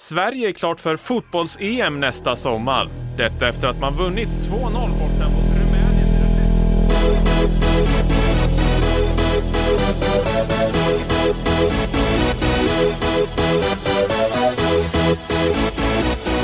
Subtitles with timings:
[0.00, 2.90] Sverige är klart för fotbolls-EM nästa sommar.
[3.16, 6.08] Detta efter att man vunnit 2-0 borta mot Rumänien.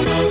[0.00, 0.30] i den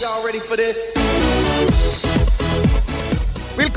[0.00, 0.97] Y'all ready for this?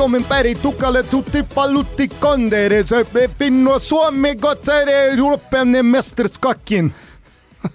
[0.01, 2.85] Willkommen per tukalle tutti pallutti kondere.
[2.85, 3.05] Se
[3.37, 6.93] Finno Suomi gotsare Europen mästerskakin.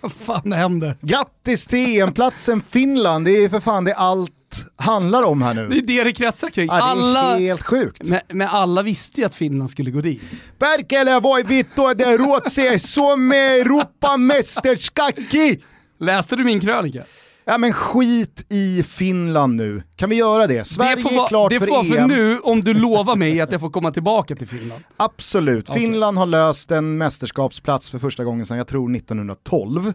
[0.00, 0.96] Vad fan hände?
[1.00, 3.24] Grattis till EM-platsen Finland.
[3.24, 4.30] Det är för fan det allt
[4.76, 5.78] handlar om här Det nu.
[5.78, 6.66] är det det kretsar kring.
[6.66, 8.04] Ja, det är alla, helt sjukt.
[8.04, 10.22] men, men alla visste ju att Finland skulle gå dit.
[10.58, 15.62] Perkele voi vittu det Ruotsi Suomi Europamästerskaki.
[16.00, 17.02] Läste du min krönika?
[17.48, 19.82] Ja men skit i Finland nu.
[19.96, 20.64] Kan vi göra det?
[20.66, 22.08] Sverige det får är klart det för får vara för EM.
[22.08, 24.84] nu om du lovar mig att jag får komma tillbaka till Finland.
[24.96, 25.68] Absolut.
[25.70, 25.80] Okej.
[25.82, 29.92] Finland har löst en mästerskapsplats för första gången sedan jag tror 1912.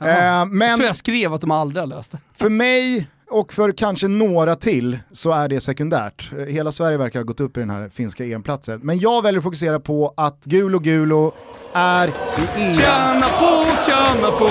[0.00, 0.08] Jaha.
[0.10, 2.18] Eh, Jag men tror jag skrev att de aldrig har löst det.
[2.34, 6.30] för mig och för kanske några till så är det sekundärt.
[6.38, 8.80] Eh, Hela Sverige verkar ha gått upp i den här finska EM-platsen.
[8.82, 11.32] Men jag väljer att fokusera på att Gulo Gulo
[11.72, 12.12] är i
[12.62, 12.74] EM.
[12.74, 14.48] Tjäna på, tjäna på!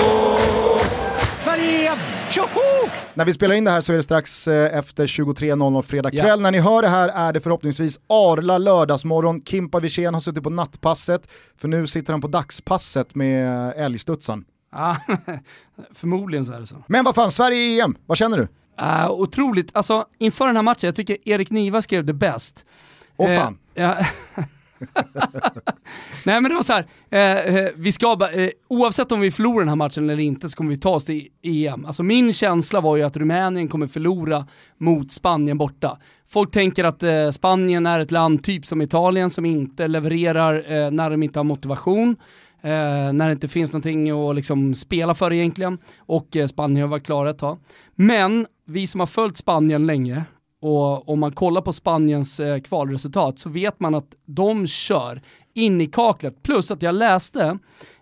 [2.30, 2.90] Tjoho!
[3.14, 6.40] När vi spelar in det här så är det strax eh, efter 23.00 fredag kväll.
[6.40, 9.42] När ni hör det här är det förhoppningsvis Arla lördagsmorgon.
[9.44, 11.28] Kimpa Wirsén har suttit på nattpasset,
[11.60, 14.44] för nu sitter han på dagspasset med älgstutsan.
[14.72, 14.96] Ja,
[15.94, 16.76] förmodligen så är det så.
[16.86, 18.48] Men vad fan, Sverige i EM, vad känner du?
[18.82, 22.64] Uh, otroligt, alltså inför den här matchen, jag tycker Erik Niva skrev det bäst.
[23.16, 23.58] Åh Eh, fan.
[23.74, 23.96] ja.
[26.24, 29.58] Nej men det var så här, eh, eh vi ska eh, oavsett om vi förlorar
[29.58, 31.84] den här matchen eller inte så kommer vi ta oss till EM.
[31.84, 34.46] Alltså min känsla var ju att Rumänien kommer förlora
[34.78, 35.98] mot Spanien borta.
[36.28, 40.90] Folk tänker att eh, Spanien är ett land typ som Italien som inte levererar eh,
[40.90, 42.16] när de inte har motivation.
[42.62, 45.78] Eh, när det inte finns någonting att liksom spela för egentligen.
[45.98, 47.58] Och eh, Spanien har varit klara ett tag.
[47.94, 50.24] Men vi som har följt Spanien länge
[50.60, 55.22] och om man kollar på Spaniens eh, kvalresultat så vet man att de kör
[55.54, 56.42] in i kaklet.
[56.42, 57.58] Plus att jag läste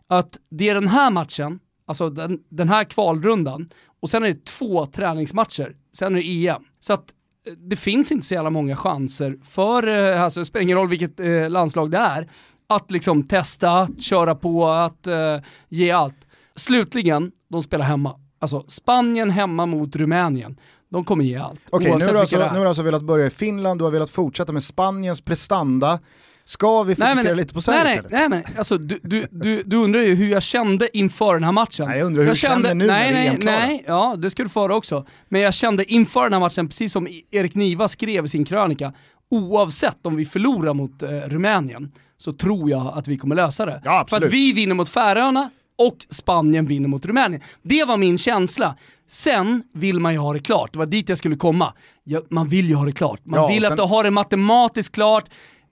[0.06, 3.70] att det är den här matchen, alltså den, den här kvalrundan,
[4.00, 6.62] och sen är det två träningsmatcher, sen är det EM.
[6.80, 7.14] Så att
[7.46, 10.88] eh, det finns inte så jävla många chanser för, eh, alltså det spelar ingen roll
[10.88, 12.30] vilket eh, landslag det är,
[12.66, 16.26] att liksom testa, att köra på, att eh, ge allt.
[16.54, 18.20] Slutligen, de spelar hemma.
[18.38, 20.56] Alltså Spanien hemma mot Rumänien.
[20.88, 21.60] De kommer ge allt.
[21.70, 23.90] Okej, nu, oavsett har alltså, nu har du alltså velat börja i Finland, du har
[23.90, 25.98] velat fortsätta med Spaniens prestanda.
[26.44, 28.30] Ska vi fokusera lite på Sverige nej, nej, istället?
[28.30, 31.52] nej, men alltså, du, du, du, du undrar ju hur jag kände inför den här
[31.52, 31.88] matchen.
[31.88, 34.30] Nej, jag undrar hur du känner nu när nej, vi är nej, nej, ja det
[34.30, 35.06] ska du få höra också.
[35.28, 38.92] Men jag kände inför den här matchen, precis som Erik Niva skrev i sin krönika,
[39.30, 43.82] oavsett om vi förlorar mot eh, Rumänien, så tror jag att vi kommer lösa det.
[43.84, 44.06] Ja.
[44.08, 47.42] För att vi vinner mot Färöarna och Spanien vinner mot Rumänien.
[47.62, 48.76] Det var min känsla.
[49.08, 51.72] Sen vill man ju ha det klart, det var dit jag skulle komma.
[52.04, 53.20] Ja, man vill ju ha det klart.
[53.24, 55.24] Man Ja, vill sen- att du har det matematiskt klart,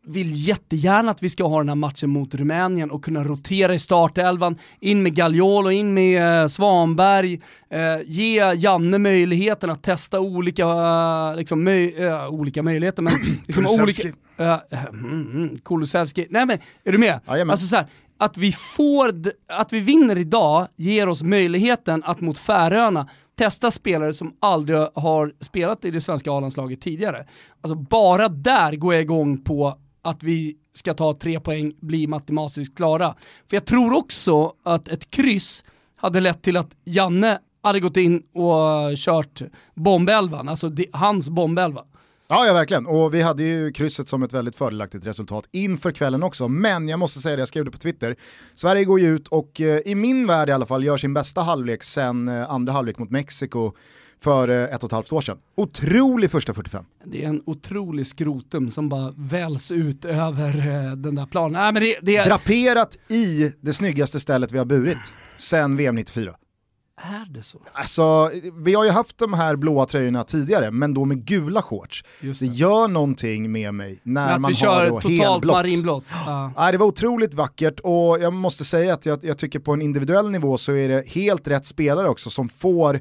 [0.08, 3.78] vill jättegärna att vi ska ha den här matchen mot Rumänien och kunna rotera i
[3.78, 10.62] startelvan, in med Gagliolo, in med eh, Svanberg, eh, ge Janne möjligheten att testa olika,
[10.62, 13.12] eh, liksom, möj, eh, olika möjligheter, men
[13.46, 14.08] liksom olika...
[14.40, 14.56] Uh,
[14.92, 16.26] mm, mm, Kulusevski.
[16.30, 17.20] Nej men, är du med?
[17.28, 17.50] Jajamän.
[17.50, 17.86] Alltså så här,
[18.18, 19.12] att vi får,
[19.48, 25.34] att vi vinner idag ger oss möjligheten att mot Färöarna testa spelare som aldrig har
[25.40, 27.26] spelat i det svenska A-landslaget tidigare.
[27.60, 32.76] Alltså bara där går jag igång på att vi ska ta tre poäng, bli matematiskt
[32.76, 33.14] klara.
[33.48, 35.64] För jag tror också att ett kryss
[35.96, 39.42] hade lett till att Janne hade gått in och kört
[39.74, 41.84] bombelvan, alltså hans bombelva.
[42.28, 42.86] Ja, ja verkligen.
[42.86, 46.48] Och vi hade ju krysset som ett väldigt fördelaktigt resultat inför kvällen också.
[46.48, 48.16] Men jag måste säga det, jag skrev det på Twitter.
[48.54, 51.40] Sverige går ju ut och eh, i min värld i alla fall gör sin bästa
[51.40, 53.72] halvlek sen eh, andra halvlek mot Mexiko
[54.20, 55.38] för eh, ett och ett halvt år sedan.
[55.54, 56.84] Otrolig första 45.
[57.04, 60.52] Det är en otrolig skrotum som bara väls ut över
[60.96, 61.52] den där planen.
[61.52, 65.94] Nej, men det, det är, Draperat i det snyggaste stället vi har burit sen VM
[65.94, 66.34] 94.
[67.02, 67.58] Är det så?
[67.72, 72.04] Alltså, vi har ju haft de här blåa tröjorna tidigare, men då med gula shorts.
[72.20, 72.46] Det det.
[72.46, 75.56] gör någonting med mig när Men man har då helblått.
[75.56, 76.04] marinblått.
[76.26, 76.52] Ja.
[76.56, 79.82] Nej, det var otroligt vackert och jag måste säga att jag, jag tycker på en
[79.82, 83.00] individuell nivå så är det helt rätt spelare också som får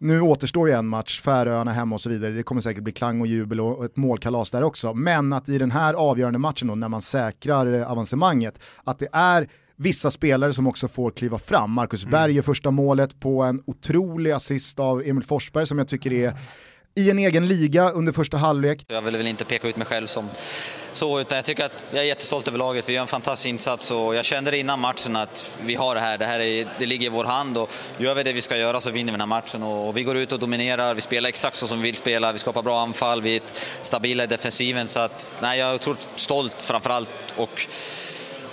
[0.00, 3.20] nu återstår ju en match, Färöarna hemma och så vidare, det kommer säkert bli klang
[3.20, 4.94] och jubel och och ett målkalas där också.
[4.94, 9.08] Men att i den här avgörande matchen då, när man säkrar eh, avancemanget, att det
[9.12, 11.70] är vissa spelare som också får kliva fram.
[11.70, 16.12] Marcus Berg gör första målet på en otrolig assist av Emil Forsberg som jag tycker
[16.12, 16.34] är
[16.94, 18.84] i en egen liga under första halvlek.
[18.88, 20.28] Jag vill väl inte peka ut mig själv som
[20.92, 22.88] så, utan jag tycker att jag är jättestolt över laget.
[22.88, 26.00] Vi gör en fantastisk insats och jag kände det innan matchen att vi har det
[26.00, 26.18] här.
[26.18, 28.80] Det, här är, det ligger i vår hand och gör vi det vi ska göra
[28.80, 29.62] så vinner vi den här matchen.
[29.62, 32.38] Och vi går ut och dominerar, vi spelar exakt så som vi vill spela, vi
[32.38, 33.42] skapar bra anfall, vi är
[33.82, 34.88] stabila i defensiven.
[34.88, 37.66] Så att, nej, jag är otroligt stolt framförallt och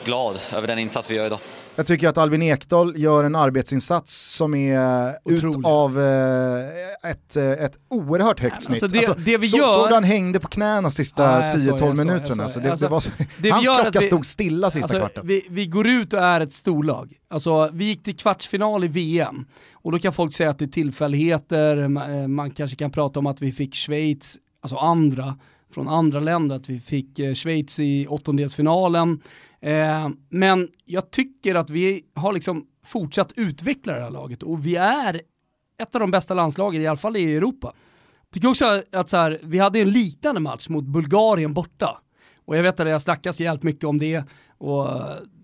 [0.05, 1.39] glad över den insats vi gör idag.
[1.75, 5.57] Jag tycker att Albin Ekdal gör en arbetsinsats som är Otroligt.
[5.57, 8.91] ut av eh, ett, eh, ett oerhört högt alltså snitt.
[8.91, 9.67] Det, alltså, det vi så, gör...
[9.67, 12.43] Såg du han hängde på knäna sista 10-12 minuterna?
[12.43, 15.27] Alltså, det, alltså, det var så, det hans klocka vi, stod stilla sista alltså, kvarten.
[15.27, 17.13] Vi, vi, går ut och är ett storlag.
[17.29, 20.69] Alltså, vi gick till kvartsfinal i VM och då kan folk säga att det är
[20.69, 25.37] tillfälligheter, man, eh, man kanske kan prata om att vi fick Schweiz, alltså andra,
[25.73, 29.21] från andra länder, att vi fick Schweiz i åttondelsfinalen.
[29.65, 34.75] Eh, men jag tycker att vi har liksom fortsatt utveckla det här laget och vi
[34.75, 35.21] är
[35.81, 37.73] ett av de bästa landslagen, i alla fall i Europa.
[38.21, 42.01] Jag tycker också att så här, vi hade en liknande match mot Bulgarien borta.
[42.45, 44.23] Och jag vet att det har snackats jävligt mycket om det
[44.57, 44.87] och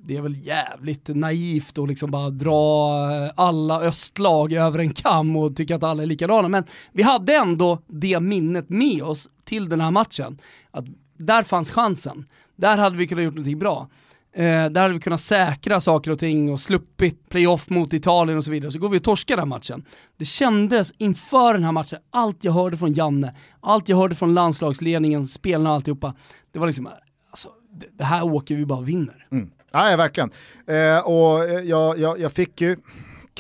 [0.03, 2.97] det är väl jävligt naivt att liksom bara dra
[3.35, 6.47] alla östlag över en kam och tycka att alla är likadana.
[6.47, 10.38] Men vi hade ändå det minnet med oss till den här matchen.
[10.71, 10.85] Att
[11.17, 12.25] där fanns chansen.
[12.56, 13.89] Där hade vi kunnat gjort någonting bra.
[14.33, 18.43] Eh, där hade vi kunnat säkra saker och ting och sluppit playoff mot Italien och
[18.43, 18.71] så vidare.
[18.71, 19.85] Så går vi och torskar den matchen.
[20.17, 24.33] Det kändes inför den här matchen, allt jag hörde från Janne, allt jag hörde från
[24.33, 26.15] landslagsledningen, spelarna och alltihopa.
[26.51, 26.89] Det var liksom,
[27.29, 29.27] alltså, det, det här åker vi bara och vinner.
[29.31, 29.51] Mm.
[29.71, 30.31] Ja, verkligen.
[30.67, 32.77] Eh, och eh, jag, jag, jag fick ju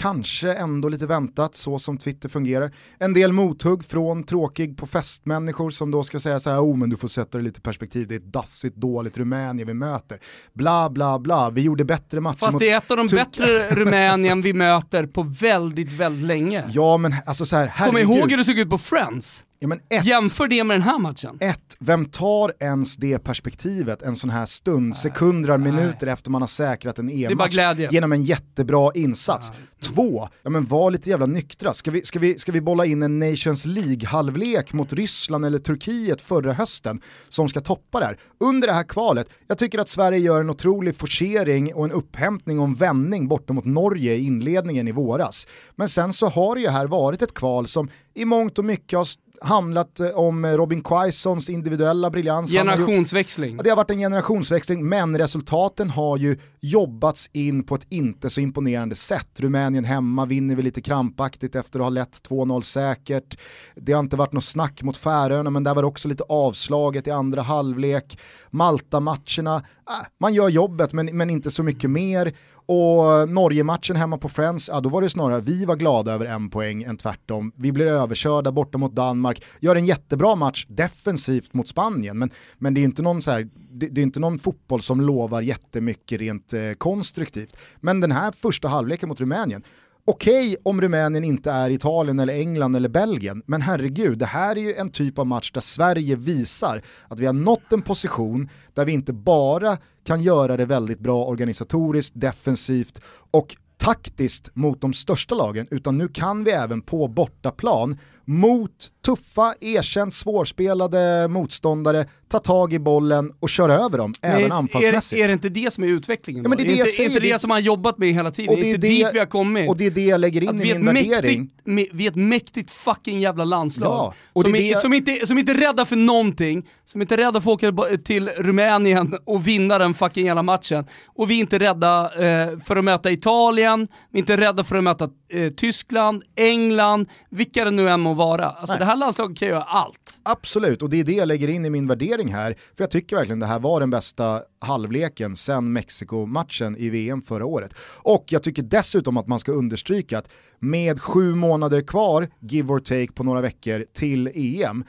[0.01, 2.71] kanske ändå lite väntat så som Twitter fungerar.
[2.99, 6.89] En del mothugg från tråkig på festmänniskor som då ska säga så här, oh men
[6.89, 10.19] du får sätta det lite i perspektiv, det är ett dassigt dåligt Rumänien vi möter.
[10.53, 14.41] Bla bla bla, vi gjorde bättre matcher Fast det är ett av de bättre Rumänien
[14.41, 16.63] vi möter på väldigt, väldigt länge.
[16.69, 19.45] Ja men alltså så här, Kom ihåg hur det såg ut på Friends.
[19.63, 21.37] Ja, men ett, Jämför det med den här matchen.
[21.39, 26.47] Ett, vem tar ens det perspektivet en sån här stund, sekunder, minuter efter man har
[26.47, 27.57] säkrat en EM-match
[27.91, 29.49] genom en jättebra insats?
[29.49, 29.59] Nej.
[29.81, 31.73] Två, ja men var lite jävla nyktra.
[31.73, 36.21] Ska vi, ska, vi, ska vi bolla in en Nations League-halvlek mot Ryssland eller Turkiet
[36.21, 38.17] förra hösten som ska toppa det här?
[38.39, 42.59] Under det här kvalet, jag tycker att Sverige gör en otrolig forcering och en upphämtning
[42.59, 45.47] och en vändning borta mot Norge i inledningen i våras.
[45.75, 48.97] Men sen så har det ju här varit ett kval som i mångt och mycket
[48.97, 49.07] har
[49.41, 52.51] handlat eh, om Robin Quaisons individuella briljans.
[52.51, 53.55] Generationsväxling.
[53.55, 58.29] Gjort, det har varit en generationsväxling, men resultaten har ju jobbats in på ett inte
[58.29, 59.39] så imponerande sätt.
[59.39, 63.39] Rumänien hemma vinner vi lite krampaktigt efter att ha lett 2-0 säkert.
[63.75, 67.07] Det har inte varit något snack mot Färöarna, men där var det också lite avslaget
[67.07, 68.19] i andra halvlek.
[68.49, 72.33] Malta-matcherna, äh, man gör jobbet men, men inte så mycket mer.
[72.73, 76.49] Och Norge-matchen hemma på Friends, ja, då var det snarare vi var glada över en
[76.49, 77.51] poäng än tvärtom.
[77.55, 82.73] Vi blir överkörda borta mot Danmark, gör en jättebra match defensivt mot Spanien, men, men
[82.73, 86.19] det, är inte någon så här, det, det, är inte någon fotboll som lovar jättemycket
[86.19, 87.57] rent eh, konstruktivt.
[87.79, 89.63] Men den här första halvleken mot Rumänien,
[90.05, 94.55] Okej okay, om Rumänien inte är Italien eller England eller Belgien, men herregud, det här
[94.55, 98.49] är ju en typ av match där Sverige visar att vi har nått en position
[98.73, 103.01] där vi inte bara kan göra det väldigt bra organisatoriskt, defensivt
[103.31, 108.71] och taktiskt mot de största lagen, utan nu kan vi även på bortaplan mot
[109.05, 115.19] tuffa, erkänt svårspelade motståndare ta tag i bollen och köra över dem, Men även anfallsmässigt.
[115.19, 116.43] Är, är det inte det som är utvecklingen?
[116.43, 118.49] Ja, men det är, det inte, inte det, som man har jobbat med hela tiden?
[118.49, 119.69] Och det är inte det, dit vi har kommit?
[119.69, 121.49] Och det är det jag lägger in att i min värdering.
[121.63, 123.91] Mäktigt, vi är ett mäktigt fucking jävla landslag.
[123.91, 127.17] Ja, och som, är, som, inte, som inte är rädda för någonting, som inte är
[127.17, 130.85] rädda för att åka till Rumänien och vinna den fucking jävla matchen.
[131.05, 134.75] Och vi är inte rädda eh, för att möta Italien, vi är inte rädda för
[134.75, 138.49] att möta eh, Tyskland, England, vilka det nu än må vara.
[138.49, 140.19] Alltså det här landslaget kan göra allt.
[140.23, 142.55] Absolut, och det är det jag lägger in i min värdering här.
[142.77, 147.45] För jag tycker verkligen det här var den bästa halvleken sen Mexiko-matchen i VM förra
[147.45, 147.73] året.
[148.03, 152.79] Och jag tycker dessutom att man ska understryka att med sju månader kvar, give or
[152.79, 154.83] take på några veckor, till EM,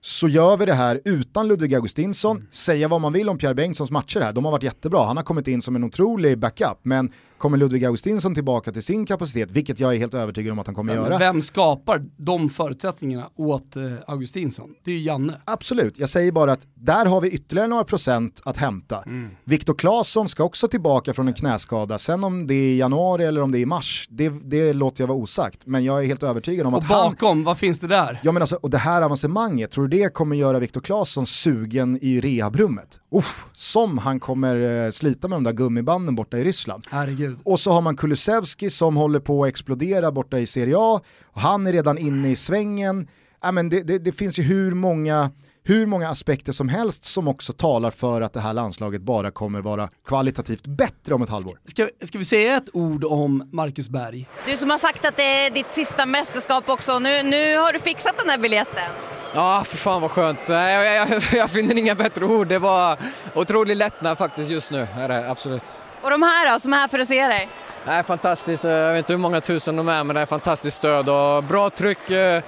[0.00, 2.36] så gör vi det här utan Ludvig Augustinsson.
[2.36, 2.48] Mm.
[2.50, 5.04] Säga vad man vill om Pierre Bengtssons matcher här, de har varit jättebra.
[5.04, 9.06] Han har kommit in som en otrolig backup, men kommer Ludvig Augustinsson tillbaka till sin
[9.06, 11.18] kapacitet, vilket jag är helt övertygad om att han kommer göra.
[11.18, 14.74] Vem skapar de förutsättningarna åt eh, Augustinsson?
[14.84, 15.40] Det är ju Janne.
[15.44, 19.02] Absolut, jag säger bara att där har vi ytterligare några procent att hämta.
[19.02, 19.30] Mm.
[19.44, 23.42] Viktor Claesson ska också tillbaka från en knäskada, sen om det är i januari eller
[23.42, 25.66] om det är i mars, det, det låter jag vara osagt.
[25.66, 27.12] Men jag är helt övertygad om och att bakom, han...
[27.12, 28.20] bakom, vad finns det där?
[28.22, 31.98] Ja men alltså, och det här avancemanget, tror du det kommer göra Viktor Claesson sugen
[32.02, 33.00] i rehabrummet?
[33.12, 36.86] Uff, som han kommer eh, slita med de där gummibanden borta i Ryssland.
[36.90, 37.29] Herregud.
[37.44, 41.00] Och så har man Kulusevski som håller på att explodera borta i Serie A.
[41.34, 43.08] Han är redan inne i svängen.
[43.42, 45.30] ja, men det, det, det finns ju hur många,
[45.64, 49.60] hur många aspekter som helst som också talar för att det här landslaget bara kommer
[49.60, 51.58] vara kvalitativt bättre om ett halvår.
[51.64, 54.28] Ska, ska vi säga ett ord om Marcus Berg?
[54.46, 57.78] Du som har sagt att det är ditt sista mästerskap också, nu, nu har du
[57.78, 58.90] fixat den där biljetten.
[59.34, 60.48] Ja, för fan vad skönt.
[60.48, 62.48] Jag, jag, jag, jag finner inga bättre ord.
[62.48, 62.98] Det var
[63.34, 65.82] otrolig lättnad faktiskt just nu, är det absolut.
[66.02, 67.48] Och de här då, som är här för att se dig?
[67.84, 68.64] Det är fantastiskt.
[68.64, 71.70] Jag vet inte hur många tusen de är, men det är fantastiskt stöd och bra
[71.70, 72.10] tryck.
[72.10, 72.42] eh,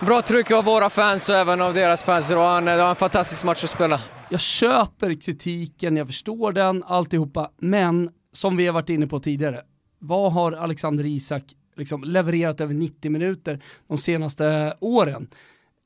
[0.00, 2.28] Bra tryck av våra fans och även av deras fans.
[2.28, 4.00] Det var en, det var en fantastisk match att spela.
[4.30, 9.60] Jag köper kritiken, jag förstår den, alltihopa, men som vi har varit inne på tidigare,
[9.98, 11.42] vad har Alexander Isak
[11.76, 15.28] liksom levererat över 90 minuter de senaste åren?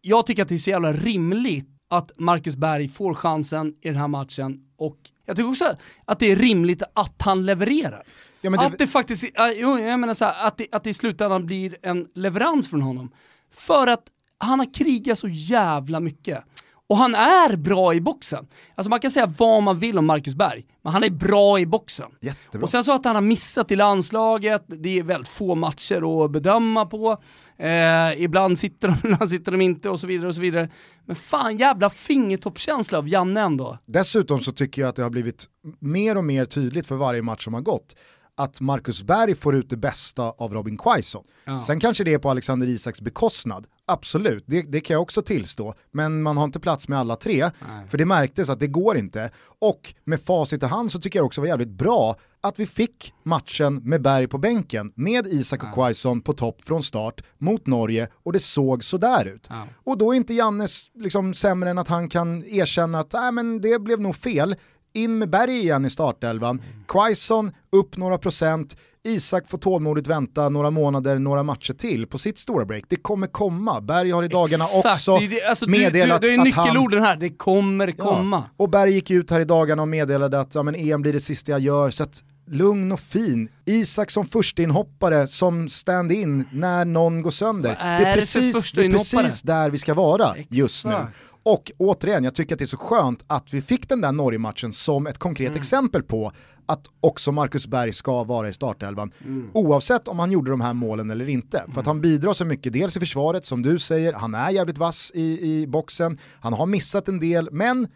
[0.01, 3.97] Jag tycker att det är så jävla rimligt att Marcus Berg får chansen i den
[3.97, 4.97] här matchen och
[5.27, 8.03] jag tycker också att det är rimligt att han levererar.
[8.41, 9.25] Ja, det- Att det faktiskt,
[9.61, 13.11] jag menar så här, att, det, att det i slutändan blir en leverans från honom.
[13.55, 14.03] För att
[14.39, 16.45] han har krigat så jävla mycket.
[16.89, 18.47] Och han är bra i boxen.
[18.75, 21.67] Alltså man kan säga vad man vill om Marcus Berg, men han är bra i
[21.67, 22.11] boxen.
[22.21, 22.65] Jättebra.
[22.65, 26.31] Och sen så att han har missat i landslaget, det är väldigt få matcher att
[26.31, 27.23] bedöma på.
[27.59, 30.71] Eh, ibland sitter de, ibland sitter de inte och så vidare och så vidare.
[31.05, 33.79] Men fan jävla fingertoppskänsla av Janne ändå.
[33.87, 35.45] Dessutom så tycker jag att det har blivit
[35.81, 37.95] mer och mer tydligt för varje match som har gått
[38.37, 41.25] att Marcus Berg får ut det bästa av Robin Quaison.
[41.45, 41.61] Ja.
[41.61, 45.75] Sen kanske det är på Alexander Isaks bekostnad, absolut, det, det kan jag också tillstå,
[45.93, 47.51] men man har inte plats med alla tre,
[47.89, 49.31] för det märktes att det går inte.
[49.61, 53.15] Och med facit i hand så tycker jag också var jävligt bra att vi fick
[53.23, 58.09] matchen med Berg på bänken, med Isak och Quaison på topp från start mot Norge
[58.23, 59.47] och det såg sådär ut.
[59.51, 59.67] Ja.
[59.85, 63.61] Och då är inte Jannes liksom sämre än att han kan erkänna att äh, men
[63.61, 64.57] det blev nog fel.
[64.97, 70.71] In med Berg igen i startelvan, Quaison upp några procent, Isak får tålmodigt vänta några
[70.71, 72.85] månader, några matcher till på sitt stora break.
[72.89, 73.81] Det kommer komma.
[73.81, 76.67] Berg har i dagarna också det alltså, meddelat du, du, det är han...
[76.67, 78.45] nyckelorden här, det kommer komma.
[78.47, 78.65] Ja.
[78.65, 81.21] Och Berg gick ut här i dagarna och meddelade att ja, men EM blir det
[81.21, 83.49] sista jag gör, så att lugn och fin.
[83.65, 87.77] Isak som förstainhoppare, som stand-in när någon går sönder.
[87.81, 91.07] Är det är precis, det är precis där vi ska vara just nu.
[91.47, 94.73] Och återigen, jag tycker att det är så skönt att vi fick den där Norge-matchen
[94.73, 95.59] som ett konkret Mm.
[95.59, 96.33] exempel på
[96.67, 99.13] att också Marcus Berg ska vara i startelvan.
[99.25, 99.51] Mm.
[99.55, 101.65] Oavsett om han gjorde de här målen eller inte.
[101.73, 104.79] För att han bidrar så mycket, dels i försvaret som du säger, han är jävligt
[104.79, 107.89] vass i, i boxen, han har missat en del, men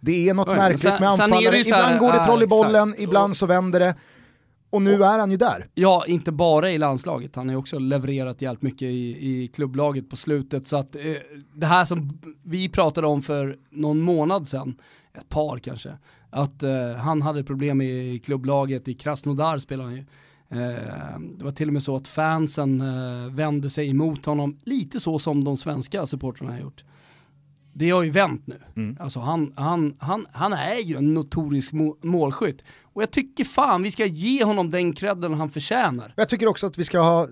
[0.00, 1.58] det är något märkligt med anfallare.
[1.60, 3.94] Ibland går det troll i bollen, ibland så vänder det.
[4.70, 5.68] Och nu är han ju där.
[5.74, 10.10] Ja, inte bara i landslaget, han har ju också levererat jävligt mycket i, i klubblaget
[10.10, 10.66] på slutet.
[10.66, 11.02] Så att eh,
[11.54, 14.76] det här som vi pratade om för någon månad sedan,
[15.14, 15.98] ett par kanske,
[16.30, 20.04] att eh, han hade problem i klubblaget, i Krasnodar spelade han ju.
[20.50, 25.00] Eh, det var till och med så att fansen eh, vände sig emot honom, lite
[25.00, 26.84] så som de svenska supportrarna har gjort.
[27.78, 28.96] Det har ju vänt nu.
[29.00, 32.64] Alltså han, han, han, han är ju en notorisk må- målskytt.
[32.82, 36.12] Och jag tycker fan vi ska ge honom den credden han förtjänar.
[36.16, 37.26] Jag tycker också att vi ska ha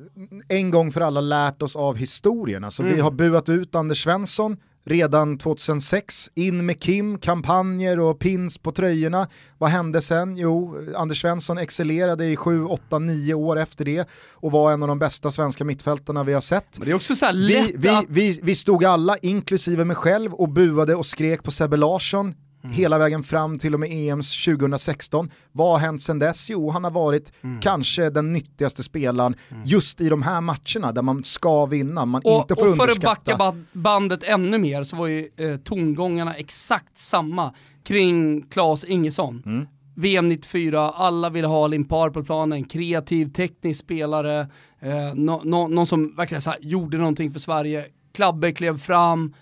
[0.49, 2.65] en gång för alla lärt oss av historien.
[2.65, 2.95] Alltså Mm.
[2.95, 8.73] vi har buat ut Anders Svensson redan 2006, in med Kim, kampanjer och pins på
[8.73, 9.29] tröjorna.
[9.59, 10.37] Vad hände sen?
[10.37, 14.89] Jo, Anders Svensson excellerade i 7, 8, 9 år efter det och var en av
[14.89, 16.79] de bästa svenska mittfältarna vi har sett.
[16.79, 20.49] Men det är också så Vi, vi, vi, vi stod alla, inklusive mig själv, och
[20.49, 22.35] buade och skrek på Sebbe Larsson
[22.67, 22.77] Mm.
[22.77, 25.31] hela vägen fram till och med EMs 2016.
[25.53, 26.51] Vad har hänt sedan dess?
[26.51, 27.61] Jo, han har varit Mm.
[27.61, 32.41] kanske den nyttigaste spelaren just i de här matcherna där man ska vinna, man Och,
[32.41, 33.37] inte får och för att underskatta.
[33.37, 37.55] backa ba- bandet ännu mer så var ju eh, tongångarna exakt samma
[37.85, 39.43] kring Claes Ingesson.
[39.47, 39.67] Mm.
[39.99, 44.41] VM 94, alla ville ha Limpar på planen, kreativ, teknisk spelare,
[44.81, 47.85] eh, nå- nå- någon som verkligen så gjorde någonting för Sverige.
[48.15, 49.35] Klabbe klev fram,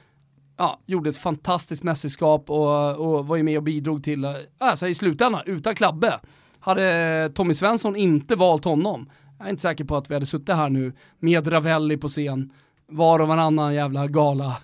[0.56, 4.88] ja, gjorde ett fantastiskt mästerskap och, och var ju med och bidrog till, eh, alltså
[4.88, 6.20] i slutändan, utan Klabbe,
[6.61, 10.49] hade Tommy Svensson inte valt honom, jag är inte säker på att vi hade suttit
[10.49, 12.52] här nu med Ravelli på scen,
[12.87, 14.56] var och varannan jävla gala.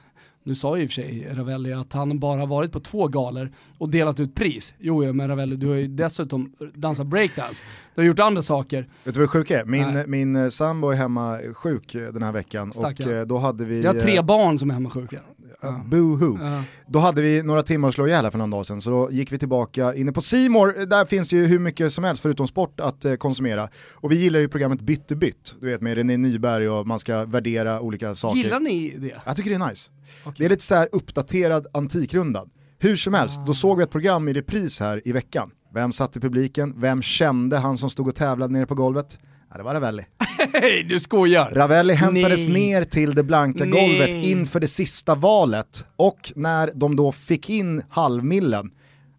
[0.42, 3.52] Nu sa ju i och för sig Ravelli att han bara varit på två galor
[3.78, 4.74] och delat ut pris.
[4.78, 7.64] Jo, jo men Ravelli, du har ju dessutom dansat breakdance.
[7.94, 8.88] Du har gjort andra saker.
[9.04, 9.64] Vet du vad det sjuka är?
[9.64, 10.04] Min, Nej.
[10.06, 13.08] min sambo är hemma sjuk den här veckan Stackarn.
[13.08, 13.82] och eh, då hade vi...
[13.82, 15.20] Jag har tre eh, barn som är hemmasjuka.
[15.60, 15.84] Ja.
[15.90, 16.38] Boo-hoo.
[16.40, 16.62] Ja.
[16.86, 19.10] Då hade vi några timmar att slå ihjäl här för någon dag sedan, så då
[19.10, 20.86] gick vi tillbaka inne på Simor.
[20.86, 23.68] där finns ju hur mycket som helst förutom sport att eh, konsumera.
[23.94, 27.24] Och vi gillar ju programmet Bytt bytt, du vet med René Nyberg och man ska
[27.24, 28.36] värdera olika saker.
[28.36, 29.20] Gillar ni det?
[29.26, 29.90] Jag tycker det är nice.
[30.38, 32.50] Det är lite så här uppdaterad antikrundan.
[32.78, 35.50] Hur som helst, då såg vi ett program i repris här i veckan.
[35.74, 36.74] Vem satt i publiken?
[36.76, 39.18] Vem kände han som stod och tävlade nere på golvet?
[39.50, 40.04] Ja, det var Ravelli.
[40.52, 41.50] Hej, du skojar!
[41.54, 42.60] Ravelli hämtades Nej.
[42.66, 43.80] ner till det blanka Nej.
[43.88, 48.70] golvet inför det sista valet och när de då fick in halvmillen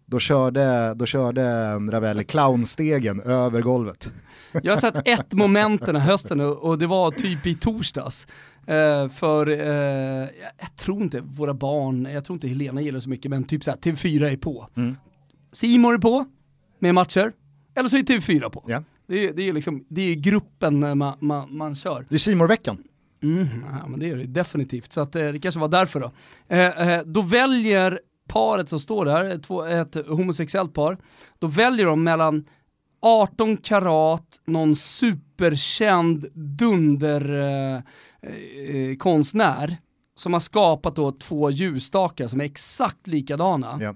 [0.06, 4.12] då körde, då körde Ravelli clownstegen över golvet.
[4.62, 8.26] Jag har sett ett moment den här hösten och och det var typ i torsdags.
[8.66, 10.28] Eh, för eh,
[10.60, 13.78] jag- tror inte våra barn, jag tror inte Helena gillar så mycket, men typ såhär
[13.78, 14.68] TV4 är på.
[14.76, 14.96] Mm.
[15.52, 16.26] Simor är på
[16.78, 17.32] med matcher,
[17.74, 18.64] eller så är TV4 på.
[18.66, 18.82] Ja.
[19.12, 22.06] Det, är, det är liksom, det är gruppen eh, man, man, man kör.
[22.08, 22.82] Det är Simor-veckan.
[23.22, 23.46] Mm,
[23.88, 26.10] men det är det definitivt, så att, eh, det kanske var därför då.
[26.48, 30.98] Eh, eh, då väljer paret som står där, ett, två, ett homosexuellt par,
[31.38, 32.44] då väljer de mellan
[33.02, 37.34] 18 karat, någon superkänd dunder
[38.22, 39.76] eh, konstnär
[40.14, 43.94] som har skapat då två ljusstakar som är exakt likadana Ja.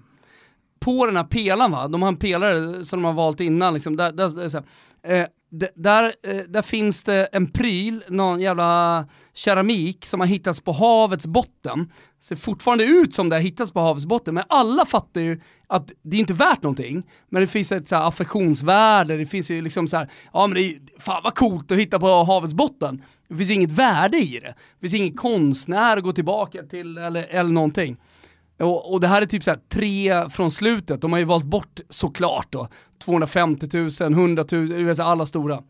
[0.80, 3.96] på den här pelaren va, de har en pelare som de har valt innan liksom,
[3.96, 4.66] där, där, där, så här,
[5.06, 5.26] eh,
[5.74, 11.26] där, eh, där finns det en pryl, någon jävla keramik som har hittats på havets
[11.26, 11.92] botten.
[12.20, 15.92] Ser fortfarande ut som det har hittats på havets botten, men alla fattar ju att
[16.02, 19.62] det är inte värt någonting, men det finns ett så här affektionsvärde, det finns ju
[19.62, 23.02] liksom så här, ja men det är fan vad coolt att hitta på havets botten.
[23.28, 24.54] Det finns inget värde i det.
[24.80, 27.96] Det finns ingen konstnär att gå tillbaka till eller, eller någonting.
[28.58, 31.44] Och, och det här är typ så här tre från slutet, de har ju valt
[31.44, 32.68] bort såklart då,
[33.04, 35.62] 250 000, 100 000, alla stora.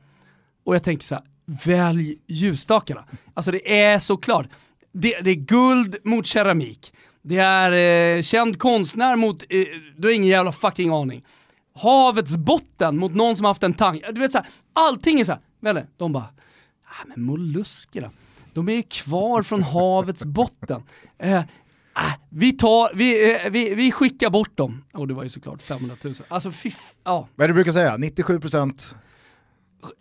[0.64, 1.24] Och jag tänker så här,
[1.64, 3.04] välj ljusstakarna.
[3.34, 4.46] Alltså det är såklart,
[4.92, 7.72] det, det är guld mot keramik, det är
[8.16, 9.64] eh, känd konstnär mot, eh,
[9.96, 11.24] du har ingen jävla fucking aning.
[11.74, 15.32] Havets botten mot någon som haft en tang, du vet så här, allting är så
[15.32, 16.28] här, de bara,
[16.84, 18.10] ah, men molluskerna,
[18.54, 20.82] de är ju kvar från havets botten.
[21.18, 21.42] Eh,
[21.96, 24.84] ah, vi, tar, vi, eh, vi, vi skickar bort dem.
[24.92, 26.14] Och det var ju såklart 500 000.
[26.28, 26.70] Alltså fy,
[27.04, 27.28] ja.
[27.34, 27.96] Vad är det du brukar säga?
[27.96, 28.94] 97%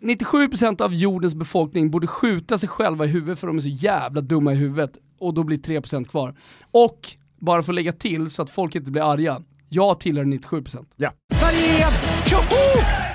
[0.00, 4.20] 97% av jordens befolkning borde skjuta sig själva i huvudet för de är så jävla
[4.20, 4.98] dumma i huvudet.
[5.18, 6.34] Och då blir 3% kvar.
[6.70, 10.86] Och, bara för att lägga till så att folk inte blir arga, jag tillhör 97%.
[10.96, 11.12] Ja.
[11.34, 12.05] Sverige!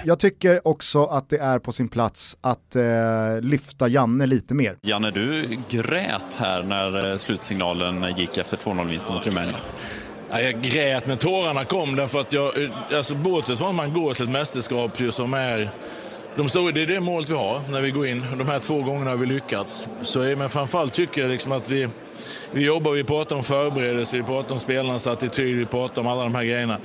[0.05, 2.83] Jag tycker också att det är på sin plats att eh,
[3.41, 4.77] lyfta Janne lite mer.
[4.81, 9.55] Janne, du grät här när eh, slutsignalen gick efter 2-0-vinsten mot Rumänien.
[10.29, 12.53] Ja, jag grät, men tårarna kom därför att jag,
[12.93, 15.69] alltså bortsett från att man går till ett mästerskap ju som är
[16.35, 18.25] de stora, det är det målet vi har när vi går in.
[18.37, 19.89] De här två gångerna har vi lyckats.
[20.01, 21.87] Så, men framförallt tycker jag liksom att vi,
[22.51, 26.23] vi jobbar, vi pratar om förberedelse, vi pratar om spelarnas attityd, vi pratar om alla
[26.23, 26.77] de här grejerna.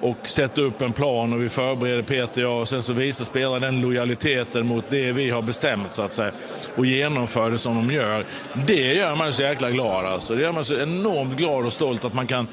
[0.00, 3.24] Och sätter upp en plan och vi förbereder Peter och jag och sen så visar
[3.24, 6.32] spelarna den lojaliteten mot det vi har bestämt så att säga.
[6.76, 8.24] Och genomför det som de gör.
[8.66, 10.34] Det gör man så jäkla glad alltså.
[10.34, 12.46] Det gör man så enormt glad och stolt att man kan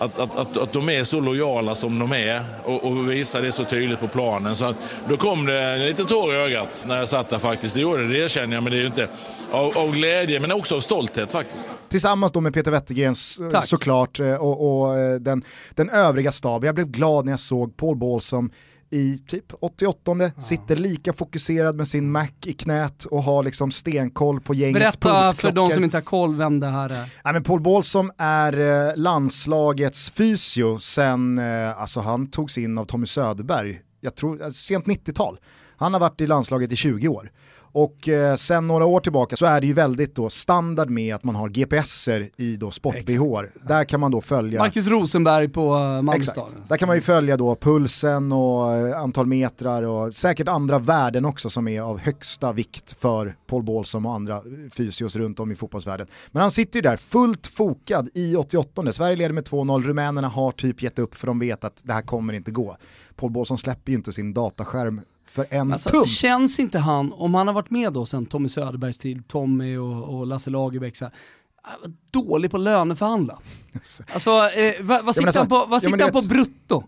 [0.00, 3.52] att, att, att, att de är så lojala som de är och, och visar det
[3.52, 4.56] så tydligt på planen.
[4.56, 4.76] Så att,
[5.08, 7.74] då kom det en liten tår i ögat när jag satt där faktiskt.
[7.74, 9.08] Det gjorde det, det erkänner jag, men det är ju inte
[9.50, 11.70] av, av glädje men också av stolthet faktiskt.
[11.88, 13.14] Tillsammans då med Peter Wettergren
[13.52, 13.64] Tack.
[13.64, 16.66] såklart eh, och, och eh, den, den övriga staben.
[16.66, 18.50] Jag blev glad när jag såg Paul Bålsson
[18.90, 24.40] i typ 88 sitter lika fokuserad med sin Mac i knät och har liksom stenkoll
[24.40, 27.08] på gängets Berätta för de som inte har koll vem det här är.
[27.24, 32.84] Nej, men Paul Bålsson är eh, landslagets fysio sen, eh, alltså han togs in av
[32.84, 35.38] Tommy Söderberg, jag tror, eh, sent 90-tal.
[35.76, 37.30] Han har varit i landslaget i 20 år.
[37.72, 41.24] Och eh, sen några år tillbaka så är det ju väldigt då standard med att
[41.24, 43.22] man har GPSer i då sport-BH.
[43.68, 44.60] Där kan man då följa...
[44.60, 46.50] Marcus Rosenberg på uh, Malmstad.
[46.68, 51.24] Där kan man ju följa då pulsen och eh, antal metrar och säkert andra värden
[51.24, 55.56] också som är av högsta vikt för Paul Bålsson och andra fysios runt om i
[55.56, 56.06] fotbollsvärlden.
[56.30, 58.92] Men han sitter ju där fullt fokad i 88.
[58.92, 62.02] Sverige leder med 2-0, rumänerna har typ gett upp för de vet att det här
[62.02, 62.76] kommer inte gå.
[63.16, 65.00] Paul Bålsson släpper ju inte sin dataskärm
[65.30, 66.06] för en Alltså, tum.
[66.06, 70.14] känns inte han, om han har varit med då sen Tommy Söderbergs tid, Tommy och,
[70.18, 71.14] och Lasse Lagerbäck, så här,
[71.62, 73.38] ah, dålig på att löneförhandla.
[74.14, 76.84] Alltså, eh, vad, vad sitter, alltså, han på, vad sitter han på brutto?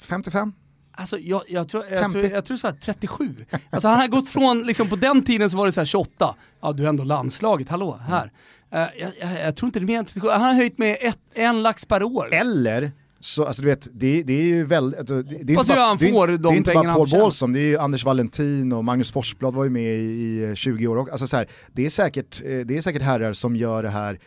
[0.00, 0.52] 55?
[0.94, 2.20] Alltså jag, jag tror, jag 50.
[2.20, 3.36] tror, jag tror så här 37.
[3.70, 6.34] Alltså han har gått från, liksom på den tiden så var det så här 28,
[6.60, 8.32] ja du är ändå landslaget, hallå, här.
[8.70, 10.96] Eh, jag, jag, jag tror inte det är mer än 37, han har höjt med
[11.00, 12.34] ett, en lax per år.
[12.34, 12.92] Eller
[13.24, 14.98] så, alltså du vet, det, det är ju väldigt...
[15.00, 17.08] Alltså, det, det är inte bara, han det, får det de är inte bara Paul.
[17.10, 20.86] Bålsson, det är ju Anders Valentin och Magnus Forsblad var ju med i, i 20
[20.86, 20.96] år.
[20.96, 23.88] och- Alltså så här, det, är säkert, eh, det är säkert herrar som gör det
[23.88, 24.18] här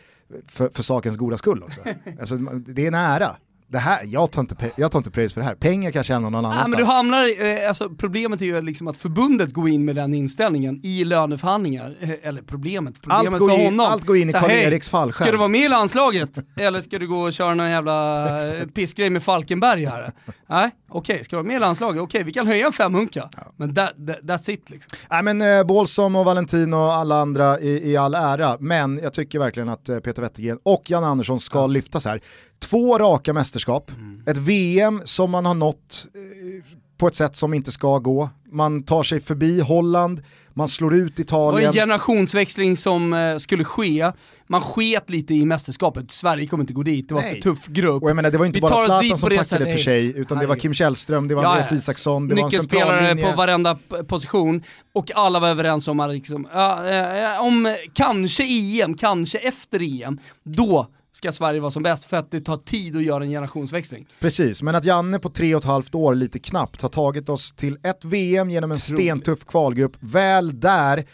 [0.48, 1.80] för, för sakens goda skull också.
[2.20, 3.36] Alltså, det är nära.
[3.68, 6.06] Det här, jag, tar inte, jag tar inte pröjs för det här, pengar kan jag
[6.06, 6.70] tjäna någon Nej, annanstans.
[6.70, 10.14] men du hamnar, eh, alltså, problemet är ju liksom att förbundet går in med den
[10.14, 11.96] inställningen i löneförhandlingar.
[12.00, 13.86] Eh, eller problemet, problemet allt, går för in, honom.
[13.86, 15.24] allt går in i Karl-Eriks fallskärm.
[15.26, 16.30] Ska du vara med i landslaget?
[16.56, 18.26] eller ska du gå och köra någon jävla
[18.58, 20.12] eh, pissgrej med Falkenberg här?
[20.48, 22.02] Nej, Okej, ska du vara med i landslaget?
[22.02, 23.30] Okej, vi kan höja en femhunka.
[23.56, 24.98] Men that, that, that's it liksom.
[25.10, 29.12] Nej men eh, Bålsson och Valentino och alla andra i, i all ära, men jag
[29.12, 32.20] tycker verkligen att Peter Wettergren och Jan Andersson ska lyftas här.
[32.58, 33.90] Två raka mästerskap,
[34.26, 38.30] ett VM som man har nått eh, på ett sätt som inte ska gå.
[38.50, 40.22] Man tar sig förbi Holland,
[40.54, 41.68] man slår ut Det var Italien.
[41.68, 44.12] en generationsväxling som eh, skulle ske.
[44.46, 46.10] Man sket lite i mästerskapet.
[46.10, 47.34] Sverige kommer inte gå dit, det var Nej.
[47.34, 48.02] för tuff grupp.
[48.02, 50.46] Och jag menar det var inte Vi bara Zlatan som tackade för sig, utan det
[50.46, 50.56] var.
[50.56, 51.72] Kim Källström, det var Ja, Andreas.
[51.72, 56.48] Isaksson, det var en Nyckelspelare på varenda position och alla var överens om att liksom,
[56.52, 60.86] ja, eh, om kanske EM, kanske efter EM, då
[61.16, 64.06] ska Sverige vara som bäst för att det tar tid att göra en generationsväxling.
[64.20, 67.52] Precis, men att Janne på tre och ett halvt år lite knappt har tagit oss
[67.52, 71.04] till ett VM genom en stentuff kvalgrupp, väl där,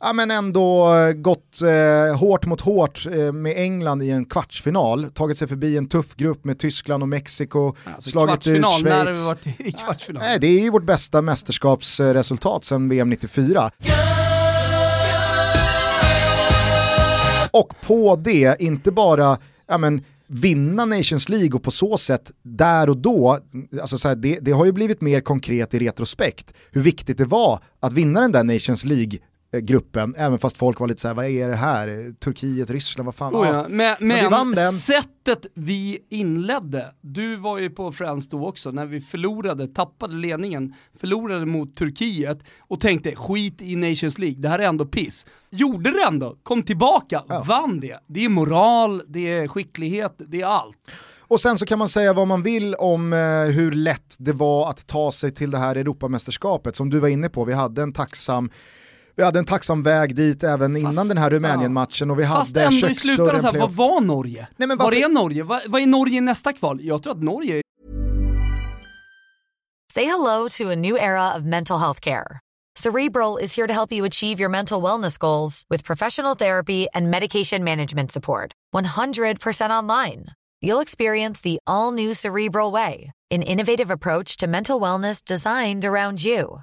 [0.00, 5.10] ja men ändå eh, gått eh, hårt mot hårt eh, med England i en kvartsfinal,
[5.10, 8.98] tagit sig förbi en tuff grupp med Tyskland och Mexiko, Alltså, slagit ut kvartsfinal, när
[8.98, 9.26] har vi Schweiz.
[9.26, 10.22] varit i kvartsfinal?
[10.22, 13.70] Nej, det är ju vårt bästa mästerskapsresultat sedan VM 94.
[17.54, 22.88] Och på det, inte bara ja, men, vinna Nations League och på så sätt där
[22.88, 23.38] och då,
[23.80, 27.24] alltså så här, det, det har ju blivit mer konkret i retrospekt hur viktigt det
[27.24, 29.18] var att vinna den där Nations League
[29.54, 32.14] League-gruppen, även fast folk var lite så här, vad är det här?
[32.20, 33.34] Turkiet, Ryssland, vad fan?
[33.34, 33.54] Oh Ja.
[33.54, 33.66] ja.
[33.68, 39.00] Men, Men men sättet vi inledde, du var ju på Friends då också, när vi
[39.00, 44.68] förlorade, tappade ledningen, förlorade mot Turkiet och tänkte skit i Nations League, det här är
[44.68, 45.26] ändå piss.
[45.50, 47.98] Gjorde det ändå, kom tillbaka, vann det.
[48.06, 50.76] Det är moral, det är skicklighet, det är allt.
[51.26, 53.18] Och sen så kan man säga vad man vill om eh,
[53.54, 57.28] hur lätt det var att ta sig till det här Europamästerskapet som du var inne
[57.28, 57.44] på.
[57.44, 58.50] Vi hade en tacksam
[59.16, 62.66] vi hade en tacksam väg dit även innan den här Rumänien-matchen och vi Fast hade
[62.66, 64.46] ändå i slutändan köksdörren såhär, vad var Norge?
[64.56, 65.42] Nej, men Var är Norge?
[65.42, 66.78] Vad, vad är Norge i nästa kval?
[66.82, 67.62] Jag tror att Norge
[69.94, 72.40] Say hello to a new era of mental health care.
[72.76, 77.10] Cerebral is here to help you achieve your mental wellness goals with professional therapy and
[77.10, 78.52] medication management support.
[78.74, 80.24] 100% online.
[80.60, 86.24] You'll experience the all new Cerebral Way, an innovative approach to mental wellness designed around
[86.24, 86.62] you.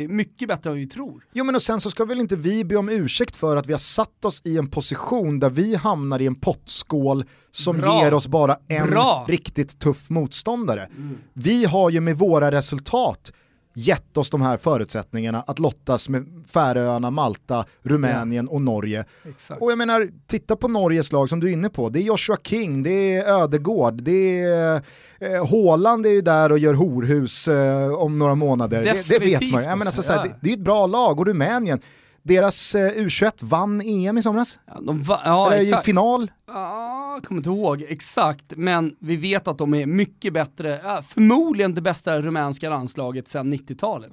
[0.00, 1.26] Är mycket bättre än vi tror.
[1.32, 3.72] Jo men och sen så ska väl inte vi be om ursäkt för att vi
[3.72, 8.04] har satt oss i en position där vi hamnar i en pottskål som Bra.
[8.04, 9.16] ger oss bara en Bra.
[9.16, 9.28] Mm.
[9.28, 10.88] riktigt tuff motståndare.
[11.32, 13.32] Vi har ju med våra resultat
[13.74, 19.04] gett oss de här förutsättningarna att lottas med Färöarna, Malta, Rumänien och Norge.
[19.28, 19.62] Exakt.
[19.62, 21.88] Och jag menar, titta på Norges lag som du är inne på.
[21.88, 24.82] Det är Joshua King, det är Ödegård, det är
[25.20, 28.82] eh, Haaland är ju där och gör horhus eh, om några månader.
[28.82, 29.68] Det, det vet man ju.
[29.68, 31.80] Jag menar, så, så här, det, det är ett bra lag och Rumänien,
[32.24, 34.58] deras eh, U21 vann EM i somras.
[34.66, 35.84] Ja, de va- ja, Eller exakt.
[35.84, 36.30] final.
[36.46, 41.02] Ja, jag kommer inte ihåg exakt, men vi vet att de är mycket bättre, ja,
[41.08, 44.12] förmodligen det bästa rumänska landslaget sedan 90-talet.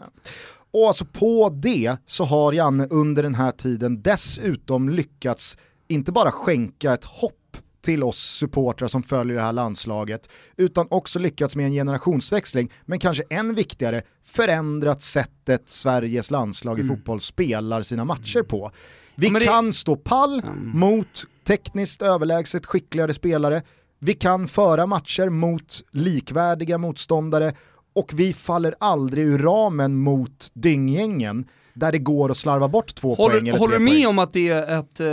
[0.73, 6.31] Och alltså på det så har Janne under den här tiden dessutom lyckats inte bara
[6.31, 7.37] skänka ett hopp
[7.81, 12.99] till oss supportrar som följer det här landslaget, utan också lyckats med en generationsväxling, men
[12.99, 18.71] kanske än viktigare, förändrat sättet Sveriges landslag i fotboll spelar sina matcher på.
[19.15, 20.41] Vi Ja, det- kan stå pall
[20.73, 23.61] mot tekniskt överlägset skickligare spelare,
[23.99, 27.53] vi kan föra matcher mot likvärdiga motståndare
[27.93, 33.15] och vi faller aldrig ur ramen mot dynggängen där det går att slarva bort två
[33.15, 34.07] poäng Håller, eller håller tre du med poäng.
[34.07, 35.07] om att det är ett eh,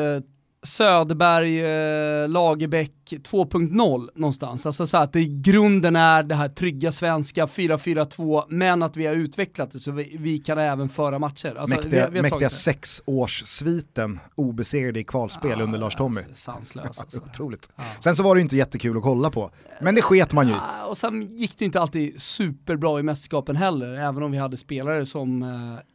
[0.63, 4.67] Söderberg, eh, Lagerbäck 2.0 någonstans?
[4.67, 9.07] Alltså så att det i grunden är det här trygga svenska 4-4-2, men att vi
[9.07, 11.55] har utvecklat det så vi, vi kan även föra matcher.
[11.59, 16.21] Alltså, mäktiga vi, vi mäktiga sexårssviten obesegrade i kvalspel under Lars Tommy.
[16.35, 17.21] Sanslös alltså.
[17.31, 17.71] Otroligt.
[18.01, 20.55] Sen så var det ju inte jättekul att kolla på, men det sket man ju.
[20.55, 24.57] Ah, Och sen gick det inte alltid superbra i mästerskapen heller, även om vi hade
[24.57, 25.49] spelare som eh,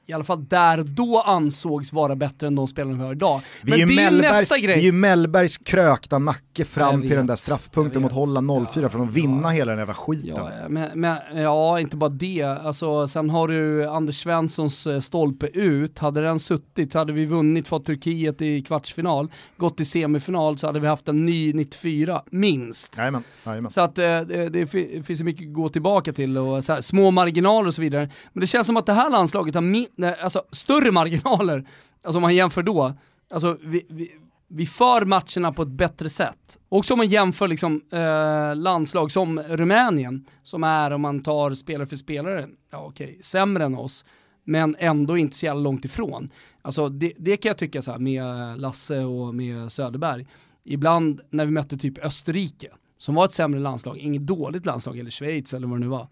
[0.06, 3.42] i alla fall där och då ansågs vara bättre än de spelarna vi har idag.
[3.62, 4.84] Vi Men är, det är ju nästa vi är grej.
[4.86, 9.50] ju Mellbergs krökta nacke fram till den där straffpunkten mot Holland 04 för att vinna
[9.50, 10.30] hela den jävla skiten.
[10.36, 12.42] Ja, men, men, ja, inte bara det.
[12.44, 16.00] Alltså, sen har du Anders Svenssons eh, stolpe ut.
[16.00, 20.68] Hade den suttit så hade vi vunnit, fått Turkiet i kvartsfinal, gått till semifinal så
[20.68, 22.98] hade vi haft en ny 94, minst.
[22.98, 23.72] Jajamän, jajamän.
[23.72, 26.82] Så att eh, det, det fi- finns ju mycket att gå tillbaka till och här,
[26.82, 28.10] små marginaler och så vidare.
[28.34, 29.62] Men det känns som att det här landslaget har
[29.96, 31.68] nej, alltså, större marginaler,
[32.04, 32.94] alltså om man jämför då.
[33.30, 34.12] Alltså vi, vi,
[34.48, 36.60] vi för matcherna på ett bättre sätt.
[36.70, 41.88] Också om man jämför liksom, eh, landslag som Rumänien, som är om man tar spelare
[41.88, 44.06] för spelare, ja okej, sämre än oss,
[44.44, 46.30] men ändå inte så jävla långt ifrån.
[46.62, 48.26] Alltså det, det kan jag tycka så här med
[48.62, 50.28] Lasse och med Söderberg.
[50.64, 55.12] Ibland när vi mötte typ Österrike, som var ett sämre landslag, inget dåligt landslag, eller
[55.12, 56.08] Schweiz eller vad det nu var,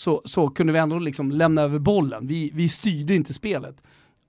[0.00, 2.26] så, så kunde vi ändå liksom lämna över bollen.
[2.26, 3.76] Vi, vi styrde inte spelet.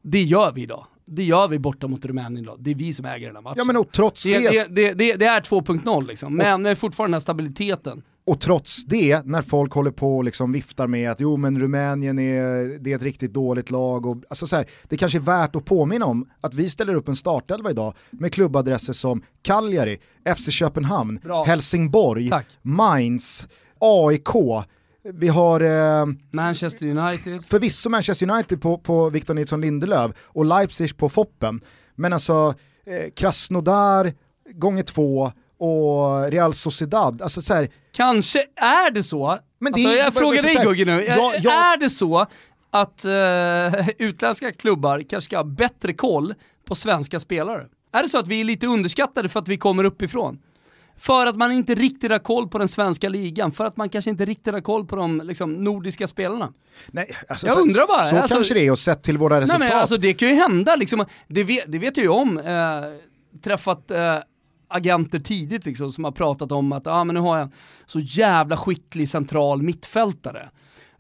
[0.02, 0.86] Det gör vi idag.
[1.06, 2.58] Det gör vi borta mot Rumänien idag.
[2.60, 3.56] Det är vi som äger den här matchen.
[3.58, 6.76] Ja men och trots det, det, det, det, det, är 2.0 liksom, men det är
[6.76, 8.04] fortfarande den här stabiliteten.
[8.26, 12.20] och trots det, när folk håller på och liksom viftar med att jo men Rumänien
[12.20, 14.06] är, det är ett riktigt dåligt lag.
[14.06, 17.08] Och, alltså så här, det kanske är värt att påminna om att vi ställer upp
[17.08, 19.98] en startelva idag med klubbadresser som Cagliari,
[20.38, 21.44] FC Köpenhamn, Bra.
[21.44, 22.48] Helsingborg, Tack.
[22.62, 23.48] Mainz,
[23.80, 24.36] AIK,
[25.04, 27.46] vi har eh, Manchester United.
[27.46, 31.62] förvisso Manchester United på, på Victor Nilsson Lindelöf och Leipzig på Foppen.
[31.96, 32.54] Men alltså
[32.86, 34.14] eh, Krasnodar
[34.54, 37.22] gånger två och Real Sociedad.
[37.22, 41.04] Alltså så här, Kanske är det så, Men det alltså, jag frågar dig Gugge nu,
[41.04, 41.52] ja, ja.
[41.52, 42.26] är det så
[42.72, 46.34] att eh, utländska klubbar kanske ska ha bättre koll
[46.68, 47.66] på svenska spelare?
[47.94, 50.40] Är det så att vi är lite underskattade för att vi kommer uppifrån?
[50.98, 54.10] För att man inte riktigt har koll på den svenska ligan, för att man kanske
[54.12, 56.54] inte riktigt har koll på de liksom, nordiska spelarna.
[56.92, 59.34] nej, alltså, Jag så, undrar bara, Så alltså- kanske det är och sett till våra
[59.34, 59.60] Nej resultat.
[59.70, 63.42] men alltså det kan ju hända liksom, det vet, det vet jag ju om, eh,
[63.44, 64.18] träffat eh,
[64.68, 67.50] agenter tidigt liksom som har pratat om att ah, men nu har jag
[67.86, 70.50] så jävla skicklig central mittfältare.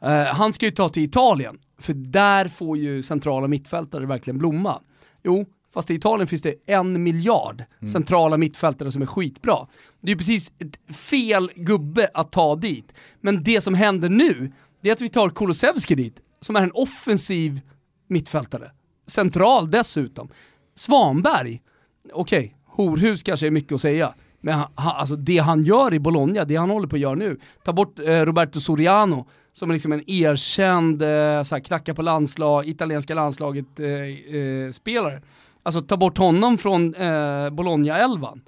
[0.01, 4.81] Eh, han ska ju ta till Italien, för där får ju centrala mittfältare verkligen blomma.
[5.23, 9.67] Jo, fast i Italien finns det en miljard centrala mittfältare som är skitbra.
[10.01, 10.51] Det är ju precis
[10.93, 12.93] fel gubbe att ta dit.
[13.21, 16.71] Men det som händer nu, det är att vi tar Kulusevski dit, som är en
[16.73, 17.61] offensiv
[18.07, 18.71] mittfältare.
[19.07, 20.29] Central dessutom.
[20.75, 21.61] Svanberg,
[22.13, 24.13] okej, horhus kanske är mycket att säga.
[24.41, 27.15] Men han, han, alltså det han gör i Bologna, det han håller på att göra
[27.15, 31.93] nu, ta bort eh, Roberto Soriano, som är liksom en erkänd eh, så här, knacka
[31.93, 33.89] på landslag, italienska landslaget eh,
[34.35, 35.21] eh, spelare.
[35.63, 38.41] Alltså ta bort honom från eh, Bologna-elvan.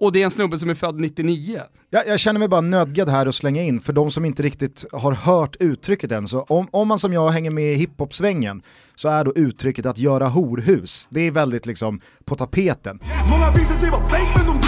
[0.00, 1.60] Och det är en snubbe som är född 99.
[1.90, 4.84] Jag, jag känner mig bara nödgad här att slänga in, för de som inte riktigt
[4.92, 8.62] har hört uttrycket än, så om, om man som jag hänger med i hiphop-svängen
[8.94, 12.98] så är då uttrycket att göra horhus, det är väldigt liksom på tapeten.
[13.30, 14.63] Många visade sig vara fake men de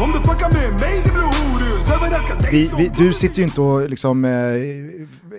[0.00, 3.38] Om du fuckar med mig det blir horhus Överraskar dig Vi, som vi, du sitter
[3.38, 4.24] ju inte och liksom...
[4.24, 4.30] Eh,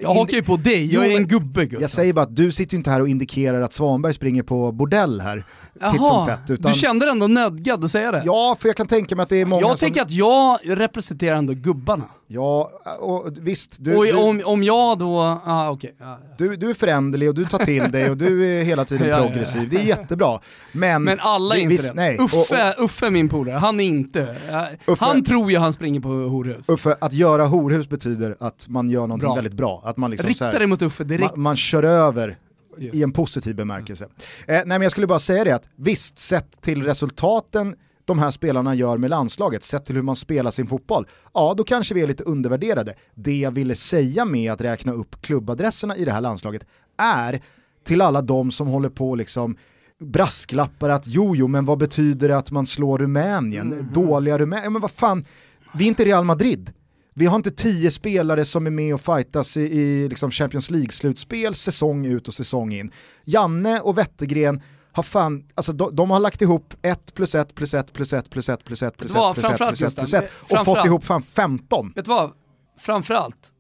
[0.02, 1.82] Jag hakar ju på dig, jag är en gubbe Gustav.
[1.82, 4.72] Jag säger bara att du sitter ju inte här och indikerar att Svanberg springer på
[4.72, 5.45] bordell här.
[5.91, 6.49] Titt som tätt.
[6.49, 8.21] Utan, du kände dig ändå nödgad att säga det?
[8.25, 9.86] Ja, för jag kan tänka mig att det är många jag som...
[9.86, 12.03] tänker att jag representerar ändå gubbarna.
[12.32, 15.95] Ja, och visst, du, och du, om, om jag då, ah, okej.
[15.99, 16.19] Ja.
[16.38, 19.17] du, du är föränderlig och du tar till dig och du är hela tiden Ja,
[19.17, 19.27] ja, ja.
[19.29, 19.69] progressiv.
[19.69, 20.39] Det är jättebra.
[20.71, 21.93] Men, Men alla är inte visst, det.
[21.93, 22.17] Nej.
[22.19, 24.36] Uffe, Och, och, Uffe min polare, han är inte.
[24.51, 26.69] Ja, Uffe- Han tror ju han springer på horhus.
[26.69, 29.36] Uffe, att göra horhus betyder att man gör någonting Bra.
[29.36, 29.82] väldigt bra.
[29.86, 31.32] Att man, liksom så Rikta dig mot Uffe direkt.
[31.32, 32.38] man, man kör över
[32.77, 32.95] Just.
[32.95, 34.05] i en positiv bemärkelse.
[34.05, 34.10] Eh,
[34.47, 38.75] nej men jag skulle bara säga det att visst, sett till resultaten de här spelarna
[38.75, 42.08] gör med landslaget, sett till hur man spelar sin fotboll, ja då kanske vi är
[42.08, 42.93] lite undervärderade.
[43.15, 46.65] Det jag ville säga med att räkna upp klubbadresserna i det här landslaget
[46.97, 47.41] är
[47.84, 49.58] till alla de som håller på liksom
[49.99, 53.89] brasklappar att jo, jo, men vad betyder det att man slår Rumänien?
[53.93, 54.63] Dåliga Rumänien?
[54.63, 55.25] Ja, men vad fan,
[55.73, 56.73] vi är inte Real Madrid.
[57.19, 61.53] Vi har inte tio spelare som är med och fightas i, i liksom Champions League-slutspel
[61.53, 62.91] säsong ut och säsong in.
[63.23, 67.73] Janne och Wettergren har fan, alltså de, de har lagt ihop 1 plus 1 plus
[67.73, 69.34] 1 plus 1 plus 1 plus 1 plus 1 vad?
[69.36, 71.91] plus 1 Framförallt, plus 1 plus Gustav, 1 och fått ihop fan 15.
[71.95, 72.32] Vet du vad?
[72.79, 73.53] Framförallt,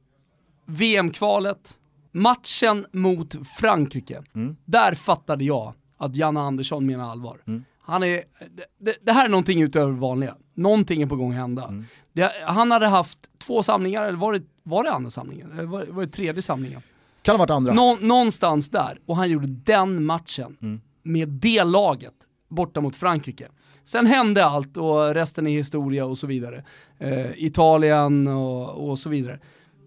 [0.65, 1.73] VM-kvalet,
[2.11, 4.23] matchen mot Frankrike.
[4.35, 4.55] Mm.
[4.65, 7.41] Där fattade jag att Janne Andersson menar allvar.
[7.47, 7.63] Mm.
[7.81, 8.23] Han är, det,
[8.79, 10.35] det, det här är någonting utöver det vanliga.
[10.59, 11.63] Någonting är på gång att hända.
[11.63, 11.85] Mm.
[12.13, 15.51] Det, han hade haft två samlingar, eller var det, var det andra samlingen?
[15.51, 16.81] Eller var, var det tredje samlingen?
[17.21, 17.73] Kan ha varit andra.
[17.73, 20.81] Nå, någonstans där, och han gjorde den matchen Mm.
[21.03, 22.13] med det laget
[22.49, 23.47] borta mot Frankrike.
[23.83, 26.63] Sen hände allt och resten är historia och så vidare.
[26.99, 29.39] Eh, Italien och, och så vidare.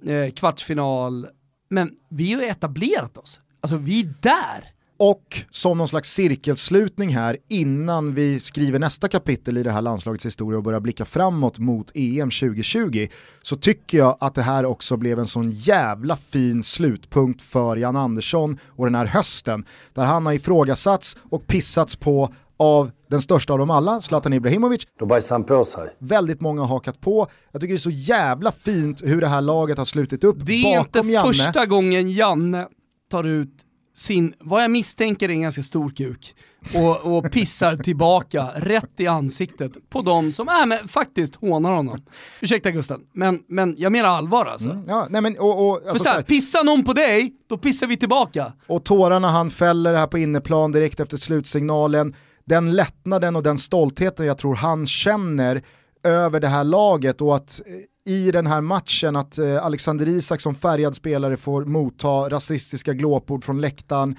[0.06, 1.26] Eh, kvartsfinal.
[1.68, 3.40] Men vi har ju etablerat oss.
[3.60, 4.64] Alltså vi är där.
[5.04, 10.26] Och som någon slags cirkelslutning här innan vi skriver nästa kapitel i det här landslagets
[10.26, 13.06] historia och börjar blicka framåt mot EM 2020
[13.42, 17.96] så tycker jag att det här också blev en sån jävla fin slutpunkt för Jan
[17.96, 23.52] Andersson och den här hösten där han har ifrågasatts och pissats på av den största
[23.52, 24.86] av dem alla, Zlatan Ibrahimovic.
[24.98, 25.96] Då bajsar han på sig.
[25.98, 27.26] Väldigt många har hakat på.
[27.52, 30.52] Jag tycker det är så jävla fint hur det här laget har slutit upp Det
[30.52, 31.32] är bakom inte Janne.
[31.32, 32.68] första gången Janne
[33.10, 36.34] tar ut sin, vad jag misstänker är en ganska stor kuk,
[36.74, 42.02] och, och pissar tillbaka rätt i ansiktet på de som äh, men faktiskt hånar honom.
[42.40, 44.70] Ursäkta Gusten, men, men jag menar allvar alltså.
[44.70, 47.32] Mm, ja, nej men, och, och, alltså, så här, så här, pissar någon på dig,
[47.48, 48.52] då pissar vi tillbaka.
[48.66, 54.26] och tårarna han fäller här på inneplan direkt efter slutsignalen, den lättnaden och den stoltheten
[54.26, 55.62] jag tror han känner
[56.02, 57.72] över det här laget och att eh,
[58.06, 63.44] i den här matchen att eh, Alexander Isak som färgad spelare får motta rasistiska glåpord
[63.44, 64.16] från läktaren.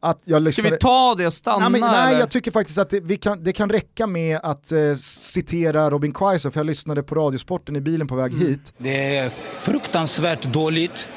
[0.00, 0.70] Att jag Ska lyssnade...
[0.70, 3.44] vi ta det och stanna Nej, men, nej jag tycker faktiskt att det, vi kan,
[3.44, 7.80] det kan räcka med att eh, citera Robin Quaiser, för jag lyssnade på Radiosporten i
[7.80, 8.74] bilen på väg hit.
[8.78, 11.08] Det är fruktansvärt dåligt.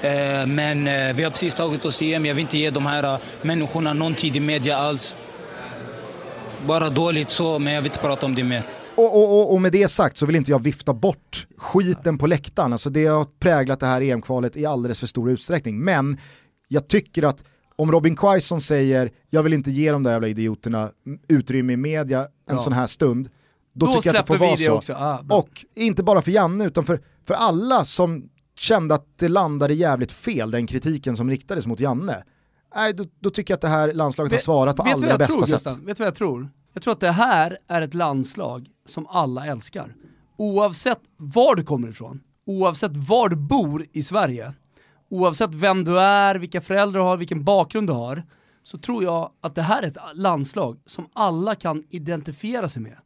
[0.00, 2.26] Eh, Men eh, vi har precis tagit oss EM.
[2.26, 5.14] Jag vill inte ge de här eh, människorna någon tid i media alls.
[6.66, 8.62] Bara dåligt så, men jag vill inte prata om det mer.
[8.96, 12.72] Och, och, och, med det sagt så vill inte jag vifta bort skiten på läktaren,
[12.72, 15.78] alltså det har präglat det här EM-kvalet i alldeles för stor utsträckning.
[15.84, 16.18] Men
[16.68, 17.44] jag tycker att
[17.76, 20.90] om Robin Quaison säger jag vill inte ge de där jävla idioterna
[21.28, 22.58] utrymme i media en Ja.
[22.58, 23.28] sån här stund,
[23.74, 24.72] då, Då tycker jag att det får vara så.
[24.72, 24.92] också.
[24.92, 28.28] Ah, och inte bara för Janne utan för, för alla som
[28.58, 32.24] kände att det landade jävligt fel, den kritiken som riktades mot Janne.
[32.74, 35.34] Nej, då, då tycker jag att det här landslaget har svarat på vet allra bästa
[35.34, 35.64] tror, sätt.
[35.64, 35.84] Gustav?
[35.84, 36.50] Vet du vad jag tror?
[36.76, 39.94] Jag tror att det här är ett landslag som alla älskar.
[40.36, 44.52] Oavsett var du kommer ifrån, oavsett var du bor i Sverige,
[45.10, 48.22] oavsett vem du är, vilka föräldrar du har, vilken bakgrund du har,
[48.62, 52.98] så tror jag att det här är ett landslag som alla kan identifiera sig med.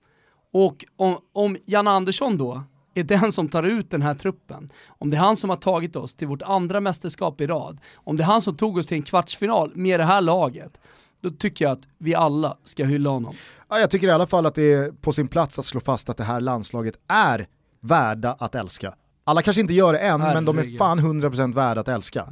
[0.52, 2.62] Och om, om Jan Andersson då
[2.94, 5.96] är den som tar ut den här truppen, om det är han som har tagit
[5.96, 8.96] oss till vårt andra mästerskap i rad, om det är han som tog oss till
[8.96, 10.80] en kvartsfinal med det här laget,
[11.22, 13.34] då tycker jag att vi alla ska hylla honom.
[13.68, 16.08] Ja, jag tycker i alla fall att det är på sin plats att slå fast
[16.08, 17.46] att det här landslaget är
[17.80, 18.94] värda att älska.
[19.24, 20.78] Alla kanske inte gör det än, men de är Herregud.
[20.78, 22.26] fan 100% värda att älska.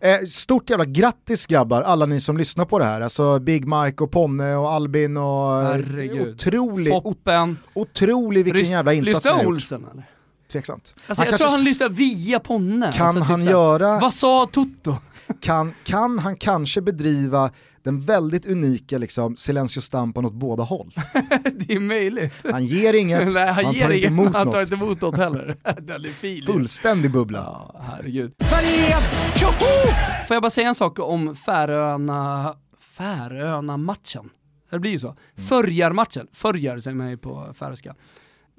[0.00, 3.00] Eh, stort jävla grattis grabbar, alla ni som lyssnar på det här.
[3.00, 5.62] Alltså Big Mike och Ponne och Albin och...
[5.62, 6.34] Herregud.
[6.34, 7.56] Otrolig, Foppen.
[7.74, 9.48] otrolig vilken Lys- jävla insats ni Lyssnar har gjort.
[9.52, 10.04] Olsen eller?
[10.52, 10.94] Tveksamt.
[11.06, 12.92] Alltså, jag kanske- tror han lyssnar via Ponne.
[12.92, 14.96] Kan alltså, han så här, göra- Vad sa Toto?
[15.40, 17.50] kan, kan han kanske bedriva
[17.82, 20.92] den väldigt unika liksom, silencio stampan åt båda håll?
[21.52, 22.34] det är möjligt.
[22.52, 24.72] Han ger inget, Nej, han, han ger tar inte inget, emot han tar något.
[24.72, 25.56] inte emot något heller.
[25.80, 26.42] Den är fin.
[26.42, 27.38] Fullständig bubbla.
[27.38, 28.34] Ja, herregud.
[28.38, 28.96] Sverige!
[29.36, 29.94] Tjoho!
[30.28, 34.30] Får jag bara säga en sak om Färöarna, Färöarna-matchen?
[34.70, 35.08] Det blir ju så.
[35.36, 35.48] Mm.
[35.48, 37.94] Förjar-matchen, förjar säger man ju på färöiska.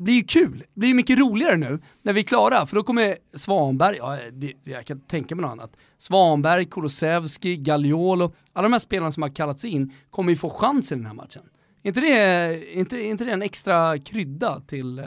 [0.04, 2.84] Blir ju kul, det blir ju mycket roligare nu när vi är klara, för då
[2.84, 5.72] kommer Svanberg, ja, det, jag kan tänka mig något annat.
[5.98, 10.92] Svanberg, Kulusevski, Gagliolo, alla de här spelarna som har kallats in kommer ju få chans
[10.92, 11.42] i den här matchen.
[11.84, 15.06] Är inte det, inte, inte det en extra krydda till eh,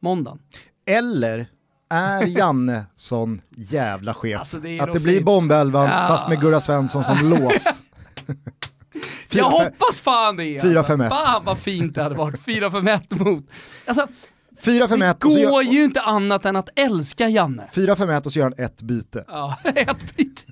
[0.00, 0.38] måndagen?
[0.86, 1.46] Eller
[1.90, 5.26] är Janne sån jävla chef Alltså, det att det blir fint.
[5.26, 6.06] bombelvan Ja.
[6.08, 7.64] fast med Gurra Svensson som lås?
[9.30, 10.60] Jag hoppas fan det!
[10.62, 10.92] Fyra, alltså.
[10.92, 11.08] fem, ett.
[11.10, 13.46] Fan vad fint det hade varit, 4-5-1 mot...
[13.86, 14.08] Alltså,
[14.62, 17.68] 4-5-1 det och så går gör- ju inte annat än att älska Janne.
[17.74, 19.24] 4-5-1 och så gör han ett byte.
[19.28, 20.42] Ja, ett byte.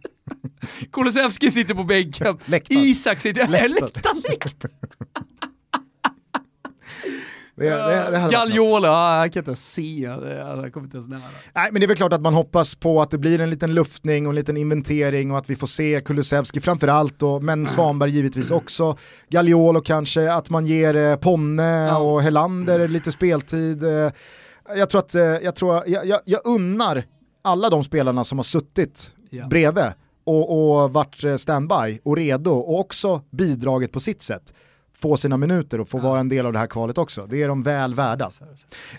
[0.93, 2.39] Kulusevski sitter på bänken.
[2.69, 3.49] Isak sitter...
[3.49, 3.73] Läktaren.
[3.73, 4.75] Läktaren, läktaren.
[7.57, 8.29] Det, det, det.
[8.31, 11.21] Gagliolo, ja, jag kan inte se, jag kommer inte ens nära.
[11.55, 13.75] Nej men det är väl klart att man hoppas på att det blir en liten
[13.75, 18.11] luftning och en liten inventering och att vi får se Kulusevski framförallt och men Svanberg
[18.11, 18.97] givetvis också.
[19.29, 23.83] Gagliolo kanske, att man ger eh, Ponne och Helander lite speltid.
[23.83, 24.11] Eh,
[24.77, 27.05] jag tror att, eh, jag, tror, jag, jag, jag unnar
[27.45, 29.47] alla de spelarna som har suttit Ja.
[29.47, 29.85] bredvid
[30.25, 34.53] och, och varit standby och redo och också bidragit på sitt sätt
[34.99, 37.27] få sina minuter och få vara en del av det här kvalet också.
[37.27, 38.31] Det är de väl värda.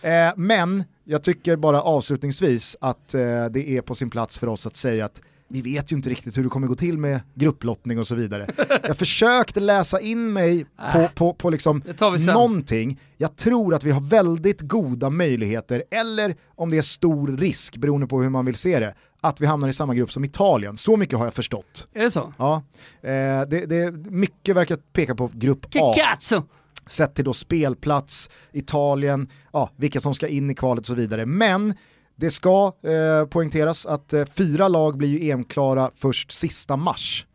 [0.02, 4.68] Eh, men jag tycker bara avslutningsvis att eh, det är på sin plats för oss
[4.68, 8.00] att säga att vi vet ju inte riktigt hur det kommer gå till med grupplottning
[8.00, 8.48] och så vidare.
[8.84, 11.84] Jag försökte läsa in mig på, på, på liksom
[12.28, 13.00] någonting.
[13.18, 18.08] Jag tror att vi har väldigt goda möjligheter, eller om det är stor risk, beroende
[18.08, 20.78] på hur man vill se det, att vi hamnar i samma grupp som Italien.
[20.78, 21.88] Så mycket har jag förstått.
[21.94, 22.34] Är det så?
[22.38, 22.64] Ja,
[23.02, 23.10] eh,
[23.48, 25.94] det, det, mycket verkar peka på grupp A.
[25.96, 26.44] Kikazzo!
[26.86, 31.26] Sett till då spelplats, Italien, ja, vilka som ska in i kvalet och så vidare.
[31.26, 31.74] Men
[32.16, 37.28] Det ska eh, poängteras att eh, fyra lag blir ju EM-klara först sista mars.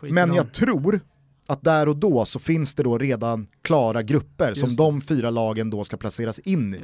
[0.00, 1.00] Men jag tror
[1.46, 4.76] att där och då så finns det då redan klara grupper som det.
[4.76, 6.80] de fyra lagen då ska placeras in i.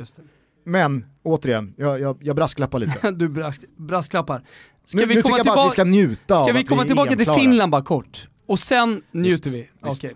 [0.66, 3.10] Men återigen, jag, jag, jag brasklappar lite.
[3.16, 4.42] du brask, brasklappar.
[4.84, 7.16] Ska Nu- nu tycker jag bara att vi ska njuta Ska vi komma vi tillbaka
[7.16, 7.26] till?
[7.30, 8.28] Finland bara kort?
[8.46, 9.68] Och sen njuter vi.
[9.84, 10.04] visst.
[10.04, 10.14] Okej.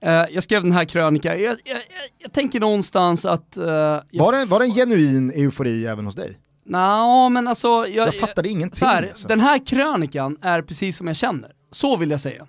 [0.00, 1.78] Eh, jag skrev den här krönika, jag, jag,
[2.18, 3.52] jag, tänker någonstans att...
[3.56, 6.38] jag, Var det, var det en genuin eufori även hos dig?
[6.66, 7.68] Nå, men alltså...
[7.68, 9.28] Jag, Jag fattade ingenting, Så här, alltså.
[9.28, 11.52] Den här krönikan är precis som jag känner.
[11.70, 12.46] Så vill jag säga.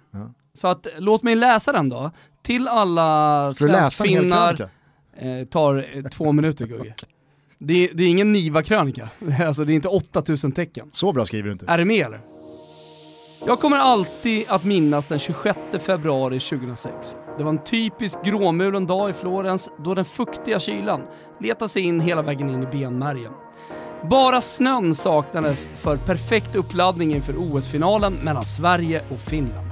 [0.54, 2.12] Så att, låt mig läsa den då.
[2.44, 4.70] Till alla svenskfinnar.
[5.18, 6.96] Eh, tar eh, två minuter Gugge.
[7.60, 9.10] Det, är- det är ingen Niva-krönika.
[9.48, 10.90] Alltså det är inte 8000 tecken.
[10.92, 11.66] Så bra skriver du inte.
[11.68, 12.20] Är det med eller?
[13.48, 17.18] Jag kommer alltid att minnas den 26 februari 2006.
[17.38, 21.02] Det var en typisk gråmulen dag i Florens då den fuktiga kylan
[21.40, 23.32] letade sig in hela vägen in i benmärgen.
[24.10, 29.68] Bara snön saknades för perfekt uppladdning inför OS-finalen mellan Sverige och Finland.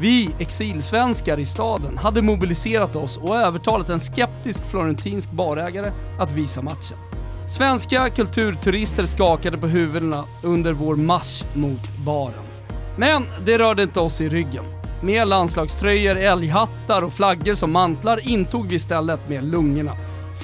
[0.00, 6.62] Vi exilsvenskar i staden hade mobiliserat oss och övertalat en skeptisk florentinsk barägare att visa
[6.62, 6.98] matchen.
[7.50, 12.44] Svenska kulturturister skakade på huvudena under vår marsch mot baren.
[12.96, 14.64] Men det rörde inte oss i ryggen.
[15.02, 19.96] Med landslagströjor, älghattar och flaggor som mantlar intog vi istället med lungorna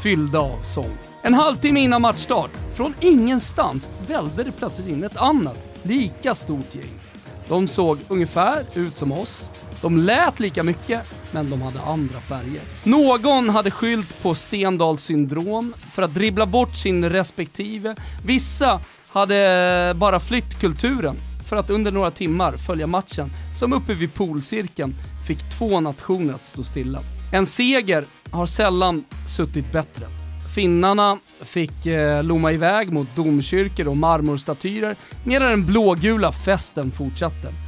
[0.03, 0.93] fyllda av sång.
[1.23, 7.01] En halvtimme innan matchstart, från ingenstans, välde det plötsligt in ett annat, lika stort gäng.
[7.49, 9.51] De såg ungefär ut som oss,
[9.87, 11.01] de lät lika mycket,
[11.33, 12.61] men de hade andra färger.
[12.85, 17.97] Någon hade skyllt på Stendals syndrom för att dribbla bort sin respektive.
[18.25, 21.17] Vissa hade bara flytt kulturen
[21.49, 24.95] för att under några timmar följa matchen som uppe vid polcirkeln
[25.29, 27.01] fick två nationer att stå stilla.
[27.33, 29.05] En seger har sällan
[29.37, 30.07] suttit bättre.
[30.55, 37.66] Finnarna fick eh, lomma iväg mot domkyrkor och marmorstatyer medan den blågula festen fortsatte.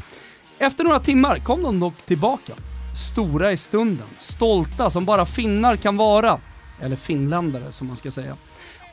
[0.59, 2.53] Efter några timmar kom de dock tillbaka.
[3.13, 6.39] Stora i stunden, stolta som bara finnar kan vara.
[6.83, 8.37] Eller finländare som man ska säga.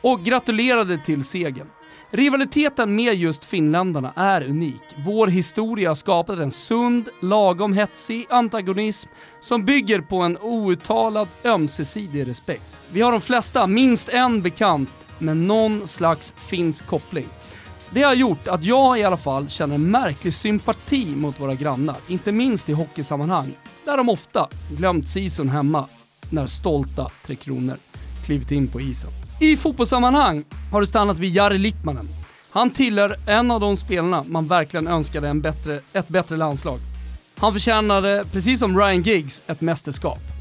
[0.02, 1.66] Och gratulerade till segern.
[2.10, 4.82] Rivaliteten med just finländarna är unik.
[5.06, 9.08] Vår historia har skapat en sund, lagom hetsig antagonism
[9.40, 12.64] som bygger på en outtalad ömsesidig respekt.
[12.92, 17.26] Vi har de flesta minst en bekant med någon slags finsk koppling.
[17.90, 21.96] Det har gjort att jag i alla fall känner en märklig sympati mot våra grannar,
[22.08, 25.88] inte minst i hockeysammanhang, där de ofta glömt sisun hemma
[26.30, 27.76] när stolta Tre Kronor
[28.24, 29.10] klivit in på isen.
[29.40, 32.08] I fotbollssammanhang har det stannat vid Jari Littmanen.
[32.50, 36.78] Han tillhör en av de spelarna man verkligen önskade en bättre, ett bättre landslag.
[37.38, 40.35] Han förtjänade, precis som Ryan Giggs, ett mästerskap.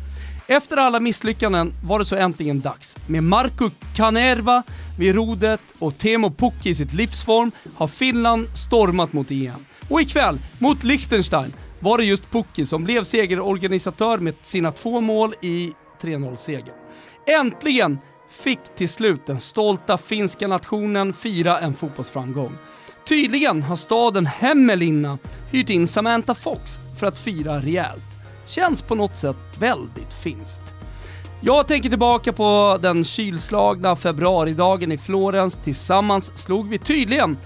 [0.47, 2.97] Efter alla misslyckanden var det så äntligen dags.
[3.07, 4.63] Med Marco Kanerva
[4.99, 9.65] vid rodet och Teemu Pukki i sitt livsform har Finland stormat mot EM.
[9.89, 15.33] Och ikväll, mot Liechtenstein, var det just Pukki som blev segerorganisatör med sina två mål
[15.41, 16.75] i 3-0-segern.
[17.27, 22.57] Äntligen fick till slut den stolta finska nationen fira en fotbollsframgång.
[23.07, 25.17] Tydligen har staden Hemmelinna
[25.51, 28.24] hyrt in Samantha Fox för att fira rejält.
[28.45, 30.63] Känns på något sätt väldigt finskt.
[31.41, 35.57] Jag tänker tillbaka på den kylslagna februaridagen i Florens.
[35.63, 37.37] Tillsammans slog vi tydligen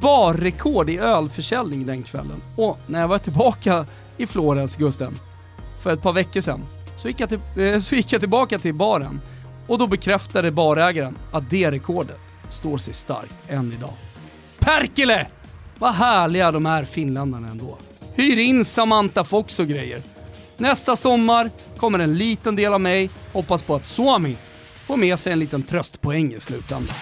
[0.00, 2.42] barrekord i ölförsäljning den kvällen.
[2.56, 5.18] Och när jag var tillbaka i Florens, Gusten,
[5.82, 6.64] för ett par veckor sedan,
[6.98, 9.20] så gick jag, till, eh, så gick jag tillbaka till baren
[9.66, 12.18] och då bekräftade barägaren att det rekordet
[12.48, 13.92] står sig starkt än idag.
[14.58, 15.26] Perkele!
[15.78, 17.78] Vad härliga de är finländarna ändå.
[18.14, 20.02] Hyr in Samantha Fox och grejer.
[20.58, 24.36] Nästa sommar kommer en liten del av mig hoppas på att Suomi
[24.86, 26.94] får med sig en liten tröstpoäng i slutändan.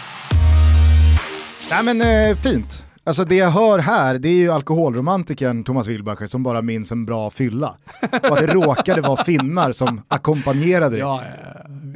[1.71, 2.85] Nej men eh, fint.
[3.07, 7.07] Alltså det jag hör här, det är ju alkoholromantikern Thomas Wilbacher som bara minns en
[7.07, 7.75] bra fylla.
[8.01, 11.05] Och att det råkade vara finnar som ackompanjerade dig.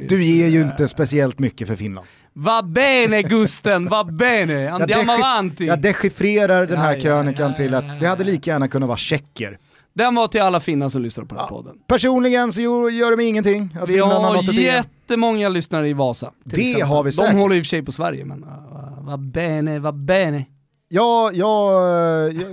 [0.09, 2.07] Du ger ju inte speciellt mycket för Finland.
[2.33, 5.65] Va bene Gusten, va bene, andiamo avanti.
[5.65, 8.87] jag dechiffrerar den här Ja, ja, krönikan ja, till att det hade lika gärna kunnat
[8.87, 9.57] vara tjecker.
[9.99, 11.75] Den var till alla finnar som lyssnar på den här podden.
[11.87, 14.61] Personligen så gör det mig ingenting att Vi Finland har har nått ett EM.
[14.63, 16.31] jättemånga lyssnare i Vasa.
[16.49, 16.87] till Det exempel.
[16.87, 17.35] har vi De säkert.
[17.35, 20.45] håller i och för sig på Sverige, men uh, va bene, va bene.
[20.91, 22.43] Ja, jag, jag,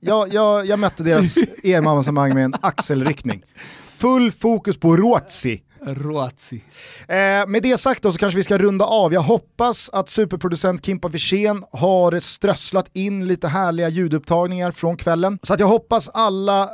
[0.00, 1.34] jag, jag, jag mötte deras
[1.64, 3.42] EM-avancemang med en axelryckning.
[3.96, 5.62] Full fokus på Ruotsi.
[5.86, 6.56] Ruotsi.
[7.08, 9.12] Eh, med det sagt då så kanske vi ska runda av.
[9.12, 15.38] Jag hoppas att superproducent Kimpa Wirsén har strösslat in lite härliga ljudupptagningar från kvällen.
[15.42, 16.68] Så att jag hoppas alla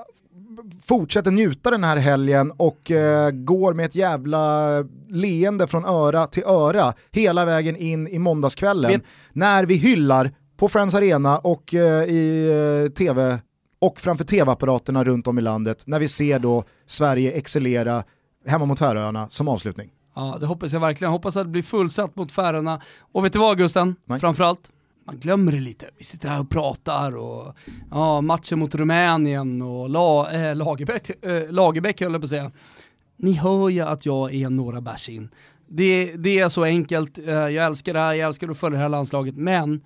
[0.85, 4.69] fortsätter njuta den här helgen och eh, går med ett jävla
[5.09, 8.91] leende från öra till öra hela vägen in i måndagskvällen.
[8.91, 9.03] Vet-
[9.33, 12.49] När vi hyllar på Friends Arena och eh, i
[12.87, 13.39] eh, tv
[13.81, 18.05] och framför tv-apparaterna runt om i landet när vi ser då Sverige excellera
[18.47, 19.91] hemma mot Färöarna som avslutning.
[20.15, 21.13] Ja, det hoppas jag verkligen.
[21.13, 22.81] Hoppas att det blir fullsatt mot Färöarna.
[23.13, 23.97] Och vet du vad Gusten?
[24.05, 24.21] Nej.
[24.21, 24.71] Framförallt,
[25.07, 25.91] man glömmer det lite.
[25.99, 27.57] Vi sitter här och pratar och
[27.91, 32.51] ja, matchen mot Rumänien och La, äh, Lagerbäck, äh, Lagerbäck höll jag på att säga.
[33.17, 35.29] Ni hör ju att jag är några bärs in.
[35.69, 38.83] Det, det är så enkelt, Eh, jag älskar det här, jag älskar att följa det
[38.83, 39.81] här landslaget, men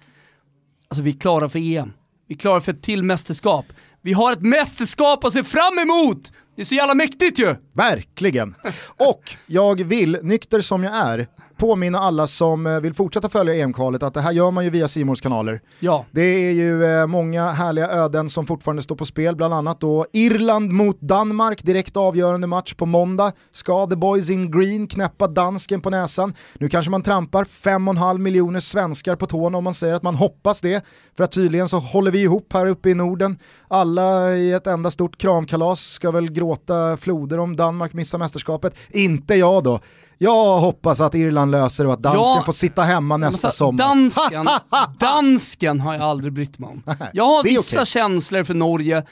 [0.89, 1.93] alltså vi är klara för EM.
[2.27, 3.67] Vi är klara för ett till mästerskap.
[4.01, 6.33] Vi har ett mästerskap att se fram emot!
[6.57, 7.57] Det är så jävla mäktigt ju!
[7.73, 8.55] Verkligen.
[8.97, 11.27] Och jag vill, nykter som jag är,
[11.57, 14.89] påminna alla som eh, vill fortsätta följa EM-kvalet att det här gör man ju via
[14.89, 15.61] Simors kanaler.
[15.81, 16.05] Ja.
[16.11, 20.07] Det är ju eh, många härliga öden som fortfarande står på spel, bland annat då
[20.13, 23.33] Irland mot Danmark, direkt avgörande match på måndag.
[23.53, 26.35] Ska the boys in green knäppa dansken på näsan?
[26.59, 30.61] Nu kanske man trampar 5,5 miljoner svenskar på tårna om man säger att man hoppas
[30.61, 30.85] det,
[31.17, 33.39] för att tydligen så håller vi ihop här uppe i Norden.
[33.69, 38.77] Alla i ett enda stort kramkalas ska väl gråta floder om Danmark missar mästerskapet.
[38.91, 39.81] Inte jag då.
[40.19, 42.43] Jag hoppas att Irland löser det och att dansken Ja.
[42.47, 43.79] får sitta hemma nästa så- sommar.
[43.79, 44.49] Dansken,
[44.99, 46.83] dansken har jag aldrig brytt mig om.
[47.13, 47.87] Jag har vissa okej.
[47.87, 49.03] känslor för Norge,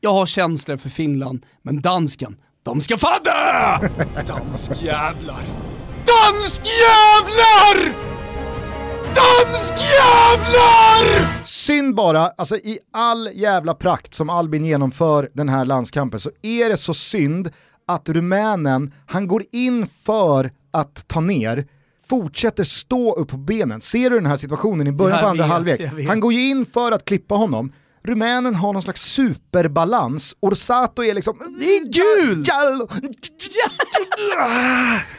[0.00, 3.80] jag har känslor för Finland, men dansken, de ska fadda!
[4.26, 5.44] Danskjävlar!
[6.06, 7.94] Danskjävlar!
[9.14, 11.26] Danskjävlar!
[11.44, 16.70] Synd bara, alltså i all jävla prakt som Albin genomför den här landskampen så är
[16.70, 17.50] det så synd
[17.86, 21.66] att rumänen, han går in för att ta ner,
[22.08, 23.80] fortsätter stå upp på benen.
[23.80, 26.08] Ser du den här situationen i början på andra vet, halvlek?
[26.08, 27.72] Han går ju in för att klippa honom.
[28.04, 31.38] Rumänen har någon slags superbalans, Orsato är liksom...
[31.58, 32.44] Det är gul!
[32.44, 32.88] Giallo!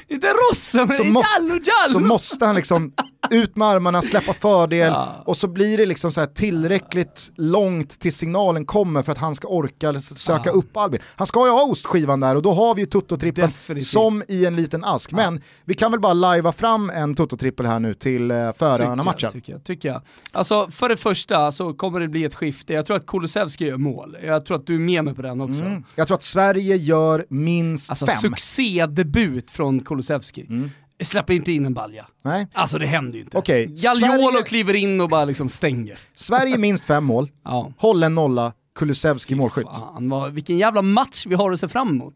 [0.08, 1.90] Inte rosse, men jallo jallo!
[1.92, 2.94] så måste han liksom
[3.30, 4.94] ut med armarna, släppa fördel
[5.26, 9.48] och så blir det liksom så tillräckligt långt till signalen kommer för att han ska
[9.48, 11.00] orka söka upp Albin.
[11.16, 13.88] Han ska ju ha ostskivan där och då har vi ju Toto-trippel Definitivt.
[13.88, 15.12] som i en liten ask.
[15.12, 19.32] Men vi kan väl bara lajva fram en Toto-trippel här nu till uh, Färöarna-matchen.
[19.32, 20.02] Tycker jag, tycker jag.
[20.32, 22.74] Alltså för det första så kommer det bli ett skifte.
[22.74, 24.18] Jag tror att Kulusevski gör mål.
[24.24, 25.62] Jag tror att du är med mig på den också.
[25.64, 25.84] Mm.
[25.96, 28.16] Jag tror att Sverige gör minst Alltså fem.
[28.16, 30.48] succédebut från Kulusevski.
[31.04, 32.06] Släpper inte in en balja.
[32.24, 32.48] Nej.
[32.54, 33.38] Alltså det händer ju inte.
[33.38, 36.00] Okej, Gagliolo Sverige- kliver in och bara liksom stänger.
[36.16, 37.72] Sverige minst fem mål, Ja.
[37.78, 39.68] håll en nolla, Kulusevski målskytt.
[39.80, 42.14] Fan, vad, vilken jävla match vi har att se fram emot.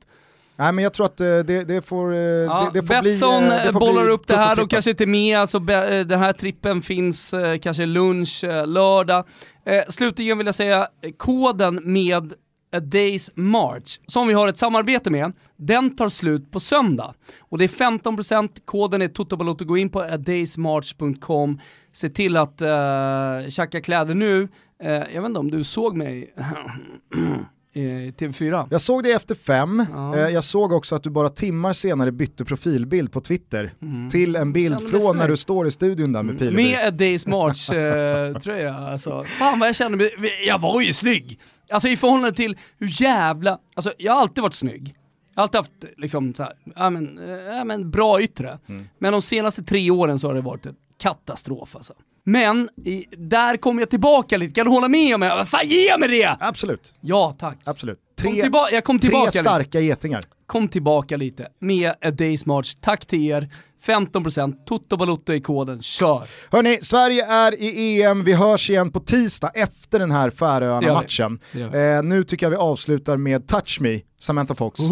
[0.56, 3.12] Nej men jag tror att eh, det, det får, eh, Ja, det, det får bli...
[3.12, 4.68] Betsson eh, får bollar upp det här, Toto-trippel.
[4.70, 9.26] kanske inte med, alltså, be- den här trippen finns kanske lunch, lördag.
[9.66, 12.34] Eh, slutligen vill jag säga, koden med
[12.72, 17.14] A Days March, som vi har ett samarbete med, den tar slut på söndag.
[17.40, 21.60] Och det är 15%, koden är Totobalotto, gå in på adaysmarch.com,
[21.94, 24.48] se till att uh, tjacka kläder nu.
[24.84, 26.34] Eh, jag vet inte om du såg mig
[27.74, 28.68] i TV4?
[28.72, 30.18] Jag såg det efter fem, Ja.
[30.18, 33.74] eh, jag såg också att du bara timmar senare bytte profilbild på Twitter
[34.10, 35.30] till en bild från när snygg.
[35.30, 36.64] du står i studion där med Pileby.
[36.64, 39.24] Med A Days March eh, tröja alltså.
[39.24, 40.12] Fan vad jag kände mig,
[40.48, 41.40] jag var ju snygg.
[41.72, 44.96] Alltså i förhållande till hur jävla, alltså jag har alltid varit snygg.
[45.36, 48.60] Jag har alltid haft liksom så här, ja, men, eh, ja, men bra yttre.
[48.68, 48.88] Mm.
[49.00, 51.94] Men de senaste tre åren så har det varit en katastrof alltså.
[52.24, 55.46] Men i, där kom jag tillbaka lite, kan du hålla med om det?
[55.46, 56.38] Fan ge mig det!
[56.40, 57.58] Absolut, Ja tack.
[57.64, 58.00] absolut.
[58.22, 59.38] Kom Tre, tillba- jag kom tre tillbaka lite.
[59.38, 60.24] starka getingar.
[60.46, 62.76] Kom tillbaka lite med A Days March.
[62.82, 63.50] Tack till er.
[63.86, 66.22] 15% Toto Balotto i koden, kör!
[66.52, 71.40] Hörni, Sverige är i EM, vi hörs igen på tisdag efter den här Färöarna-matchen.
[71.54, 74.80] Eh, nu tycker jag vi avslutar med Touch Me, Samantha Fox.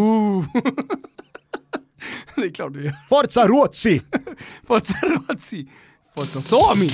[2.35, 2.93] Det är klart du gör.
[3.09, 4.01] Forza Rozzi!
[4.67, 5.67] Forza Rozzi!
[6.19, 6.89] Forza Sami!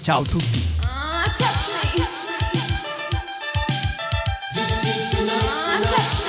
[0.00, 0.62] Ciao tutti!
[0.80, 2.04] touch me.
[4.54, 5.90] This is the night.
[5.90, 6.19] touch me.